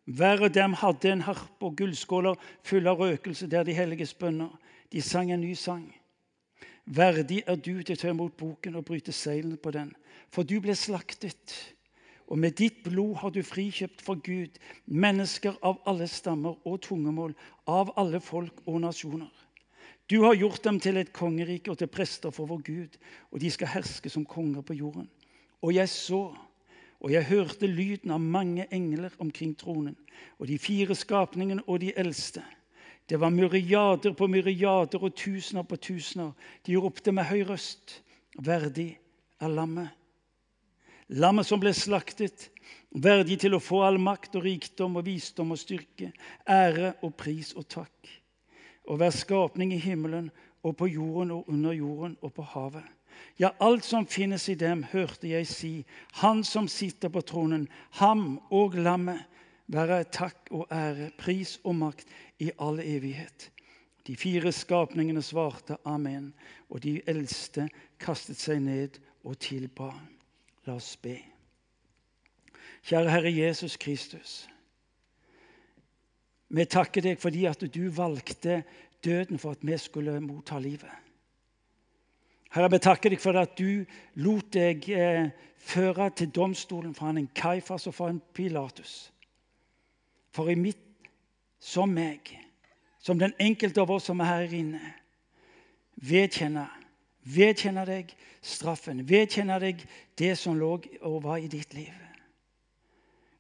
Hver 0.06 0.44
av 0.44 0.52
dem 0.54 0.74
hadde 0.74 1.12
en 1.12 1.24
harpe 1.24 1.66
og 1.66 1.78
gullskåler 1.80 2.36
fulle 2.64 2.92
av 2.92 3.02
røkelse 3.02 3.48
der 3.48 3.64
de 3.64 3.74
helliges 3.74 4.14
bønner. 4.14 4.52
De 4.92 5.02
sang 5.02 5.32
en 5.32 5.42
ny 5.42 5.56
sang. 5.56 5.88
Verdig 6.88 7.42
er 7.44 7.58
du 7.60 7.82
til 7.84 7.98
å 7.98 8.00
ta 8.00 8.12
imot 8.14 8.38
boken 8.40 8.78
og 8.80 8.86
bryte 8.88 9.12
seilene 9.12 9.60
på 9.60 9.74
den, 9.76 9.90
for 10.32 10.48
du 10.48 10.56
ble 10.64 10.76
slaktet. 10.76 11.56
Og 12.32 12.40
med 12.40 12.56
ditt 12.60 12.80
blod 12.84 13.18
har 13.22 13.32
du 13.36 13.42
frikjøpt 13.44 14.04
for 14.04 14.20
Gud 14.24 14.56
mennesker 14.86 15.60
av 15.68 15.82
alle 15.88 16.08
stammer 16.12 16.56
og 16.68 16.80
tungemål, 16.88 17.36
av 17.68 17.92
alle 18.00 18.22
folk 18.24 18.64
og 18.66 18.82
nasjoner. 18.84 19.32
Du 20.08 20.22
har 20.24 20.36
gjort 20.40 20.64
dem 20.64 20.80
til 20.80 21.00
et 21.00 21.12
kongerike 21.12 21.72
og 21.72 21.80
til 21.82 21.92
prester 21.92 22.32
for 22.32 22.48
vår 22.48 22.64
Gud, 22.64 23.00
og 23.32 23.42
de 23.44 23.52
skal 23.52 23.74
herske 23.76 24.12
som 24.12 24.24
konger 24.28 24.64
på 24.64 24.76
jorden. 24.80 25.10
Og 25.60 25.76
jeg 25.76 25.92
så, 25.92 26.22
og 27.04 27.12
jeg 27.12 27.28
hørte 27.28 27.68
lyden 27.68 28.16
av 28.16 28.24
mange 28.24 28.68
engler 28.72 29.12
omkring 29.20 29.58
tronen, 29.60 29.98
og 30.40 30.48
de 30.48 30.56
fire 30.60 30.96
skapningene 30.96 31.68
og 31.68 31.82
de 31.84 31.92
eldste. 32.00 32.44
Det 33.10 33.20
var 33.20 33.32
myriader 33.32 34.14
på 34.14 34.28
myriader 34.28 35.04
og 35.04 35.16
tusener 35.16 35.64
på 35.64 35.76
tusener. 35.76 36.32
De 36.68 36.76
ropte 36.76 37.12
med 37.12 37.24
høy 37.24 37.46
røst, 37.48 38.04
'Verdig 38.38 39.00
er 39.40 39.48
lammet'. 39.48 39.94
Lammet 41.10 41.46
som 41.46 41.60
ble 41.60 41.72
slaktet, 41.74 42.50
verdig 42.92 43.40
til 43.40 43.56
å 43.56 43.64
få 43.64 43.80
all 43.88 43.98
makt 43.98 44.36
og 44.36 44.44
rikdom 44.44 44.98
og 45.00 45.06
visdom 45.06 45.54
og 45.56 45.60
styrke, 45.62 46.12
ære 46.44 46.94
og 47.02 47.16
pris 47.16 47.54
og 47.54 47.68
takk. 47.68 48.10
Og 48.88 48.98
hver 48.98 49.16
skapning 49.16 49.72
i 49.74 49.80
himmelen 49.80 50.32
og 50.64 50.76
på 50.78 50.88
jorden 50.92 51.32
og 51.32 51.50
under 51.50 51.72
jorden 51.72 52.18
og 52.22 52.34
på 52.34 52.42
havet. 52.42 52.84
Ja, 53.40 53.50
alt 53.60 53.86
som 53.86 54.06
finnes 54.06 54.50
i 54.50 54.56
dem, 54.56 54.84
hørte 54.84 55.30
jeg 55.30 55.48
si, 55.48 55.86
Han 56.12 56.44
som 56.44 56.68
sitter 56.68 57.10
på 57.10 57.22
tronen, 57.22 57.68
ham 57.92 58.40
og 58.52 58.76
lammet, 58.76 59.24
være 59.68 60.04
takk 60.04 60.52
og 60.52 60.68
ære, 60.72 61.12
pris 61.18 61.60
og 61.64 61.76
makt 61.76 62.08
i 62.40 62.52
all 62.60 62.80
evighet. 62.80 63.52
De 64.08 64.16
fire 64.16 64.52
skapningene 64.52 65.22
svarte 65.22 65.78
amen, 65.86 66.34
og 66.70 66.84
de 66.84 67.02
eldste 67.08 67.68
kastet 68.00 68.40
seg 68.40 68.62
ned 68.64 69.00
og 69.28 69.40
tilba. 69.44 69.92
La 70.68 70.78
oss 70.78 70.96
be. 71.02 71.18
Kjære 72.88 73.12
Herre 73.12 73.34
Jesus 73.34 73.76
Kristus. 73.78 74.46
Vi 76.48 76.64
takker 76.66 77.04
deg 77.04 77.20
fordi 77.20 77.44
at 77.50 77.66
du 77.74 77.90
valgte 77.92 78.62
døden 79.04 79.40
for 79.40 79.58
at 79.58 79.68
vi 79.68 79.78
skulle 79.78 80.22
motta 80.24 80.60
livet. 80.60 80.94
Herre, 82.56 82.72
vi 82.72 82.80
takker 82.80 83.12
deg 83.12 83.20
for 83.20 83.36
at 83.36 83.58
du 83.60 83.84
lot 84.24 84.54
deg 84.56 84.88
eh, 84.90 85.28
føre 85.60 86.10
til 86.16 86.32
domstolen 86.32 86.96
fra 86.96 87.12
en 87.12 87.28
Kaifas 87.36 87.90
og 87.92 87.96
fra 87.98 88.10
en 88.14 88.22
Pilatus. 88.34 89.12
For 90.32 90.48
i 90.48 90.56
mitt 90.56 90.87
som 91.60 91.90
meg, 91.90 92.32
som 93.00 93.20
den 93.20 93.34
enkelte 93.40 93.82
av 93.82 93.92
oss 93.92 94.10
som 94.10 94.20
er 94.22 94.32
her 94.32 94.58
inne, 94.58 94.82
vedkjenner, 95.96 96.70
vedkjenner 97.24 97.88
deg 97.90 98.12
straffen, 98.42 99.02
vedkjenner 99.08 99.64
deg 99.64 99.82
det 100.20 100.36
som 100.38 100.58
lå 100.58 100.78
og 101.02 101.24
var 101.24 101.42
i 101.42 101.50
ditt 101.52 101.74
liv. 101.74 101.94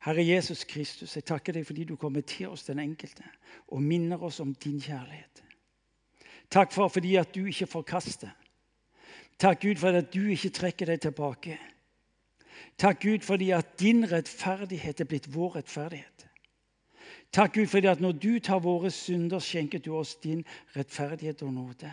Herre 0.07 0.23
Jesus 0.23 0.63
Kristus, 0.63 1.15
jeg 1.17 1.25
takker 1.27 1.57
deg 1.57 1.65
fordi 1.67 1.83
du 1.89 1.95
kommer 1.99 2.23
til 2.23 2.53
oss, 2.53 2.63
den 2.67 2.79
enkelte, 2.79 3.25
og 3.67 3.83
minner 3.83 4.21
oss 4.23 4.39
om 4.39 4.53
din 4.55 4.79
kjærlighet. 4.81 5.43
Takk 6.49 6.71
for 6.71 6.87
fordi 6.87 7.17
at 7.19 7.33
du 7.35 7.45
ikke 7.45 7.67
forkaster. 7.67 8.31
Takk, 9.37 9.61
Gud, 9.61 9.75
for 9.75 9.93
at 9.93 10.13
du 10.13 10.29
ikke 10.31 10.49
trekker 10.49 10.89
deg 10.89 11.01
tilbake. 11.01 11.57
Takk, 12.79 13.01
Gud, 13.03 13.25
fordi 13.25 13.51
at 13.51 13.75
din 13.79 14.05
rettferdighet 14.09 15.01
er 15.01 15.09
blitt 15.09 15.27
vår 15.33 15.59
rettferdighet. 15.59 16.26
Takk, 17.31 17.53
Gud, 17.53 17.67
fordi 17.67 17.87
at 17.87 18.01
når 18.01 18.11
du 18.11 18.39
tar 18.39 18.59
våre 18.59 18.91
synder, 18.91 19.39
skjenker 19.39 19.79
du 19.79 19.91
oss 19.95 20.15
din 20.23 20.45
rettferdighet 20.75 21.43
og 21.43 21.53
nåde. 21.53 21.91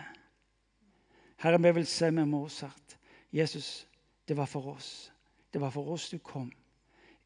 Herre, 1.43 1.61
vi 1.61 1.71
vil 1.71 1.87
se 1.87 2.11
med 2.11 2.25
Mozart. 2.25 2.97
Jesus, 3.33 3.87
det 4.27 4.37
var 4.37 4.45
for 4.45 4.67
oss. 4.75 5.11
Det 5.53 5.61
var 5.61 5.69
for 5.69 5.91
oss 5.91 6.09
du 6.09 6.17
kom. 6.17 6.51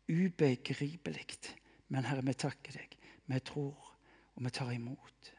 Ubegripelig. 0.09 1.27
Men 1.87 2.05
Herre, 2.05 2.25
vi 2.25 2.33
takker 2.33 2.73
deg. 2.73 2.97
Vi 3.25 3.39
tror, 3.39 3.93
og 4.35 4.43
vi 4.43 4.49
tar 4.49 4.71
imot. 4.71 5.33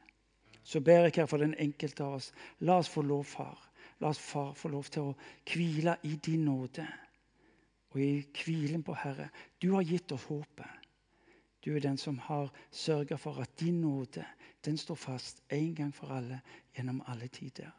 Så 0.63 0.81
ber 0.81 1.09
jeg 1.09 1.13
her 1.17 1.27
for 1.27 1.43
den 1.43 1.55
enkelte 1.59 2.05
av 2.07 2.21
oss. 2.21 2.33
La 2.61 2.79
oss 2.79 2.89
få 2.89 3.03
lov, 3.03 3.25
far. 3.25 3.59
La 4.01 4.09
oss 4.09 4.21
far 4.23 4.55
få 4.55 4.71
lov 4.71 4.87
til 4.89 5.11
å 5.11 5.17
hvile 5.51 5.97
i 6.07 6.15
din 6.23 6.47
nåde 6.47 6.87
og 7.91 7.99
i 8.01 8.23
hvilen 8.45 8.85
på 8.87 8.95
Herre. 8.95 9.29
Du 9.59 9.73
har 9.75 9.83
gitt 9.83 10.13
oss 10.15 10.29
håpet. 10.31 10.80
Du 11.65 11.75
er 11.77 11.81
den 11.81 11.99
som 11.99 12.19
har 12.19 12.53
sørga 12.71 13.17
for 13.17 13.41
at 13.41 13.61
din 13.61 13.81
nåde 13.81 14.25
den 14.65 14.77
står 14.77 14.95
fast 14.95 15.43
en 15.51 15.75
gang 15.75 15.95
for 15.95 16.13
alle 16.13 16.41
gjennom 16.77 17.03
alle 17.07 17.29
tider. 17.29 17.71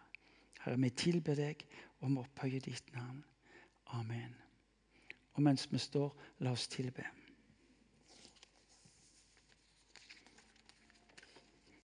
Herre, 0.62 0.78
vi 0.78 0.90
tilber 0.90 1.36
deg 1.36 1.66
og 2.02 2.12
må 2.12 2.22
opphøye 2.26 2.60
ditt 2.60 2.94
navn. 2.94 3.24
Amen. 3.98 4.36
Og 5.34 5.44
mens 5.44 5.68
vi 5.72 5.78
står, 5.78 6.16
la 6.40 6.52
oss 6.52 6.68
tilbe. 6.68 7.06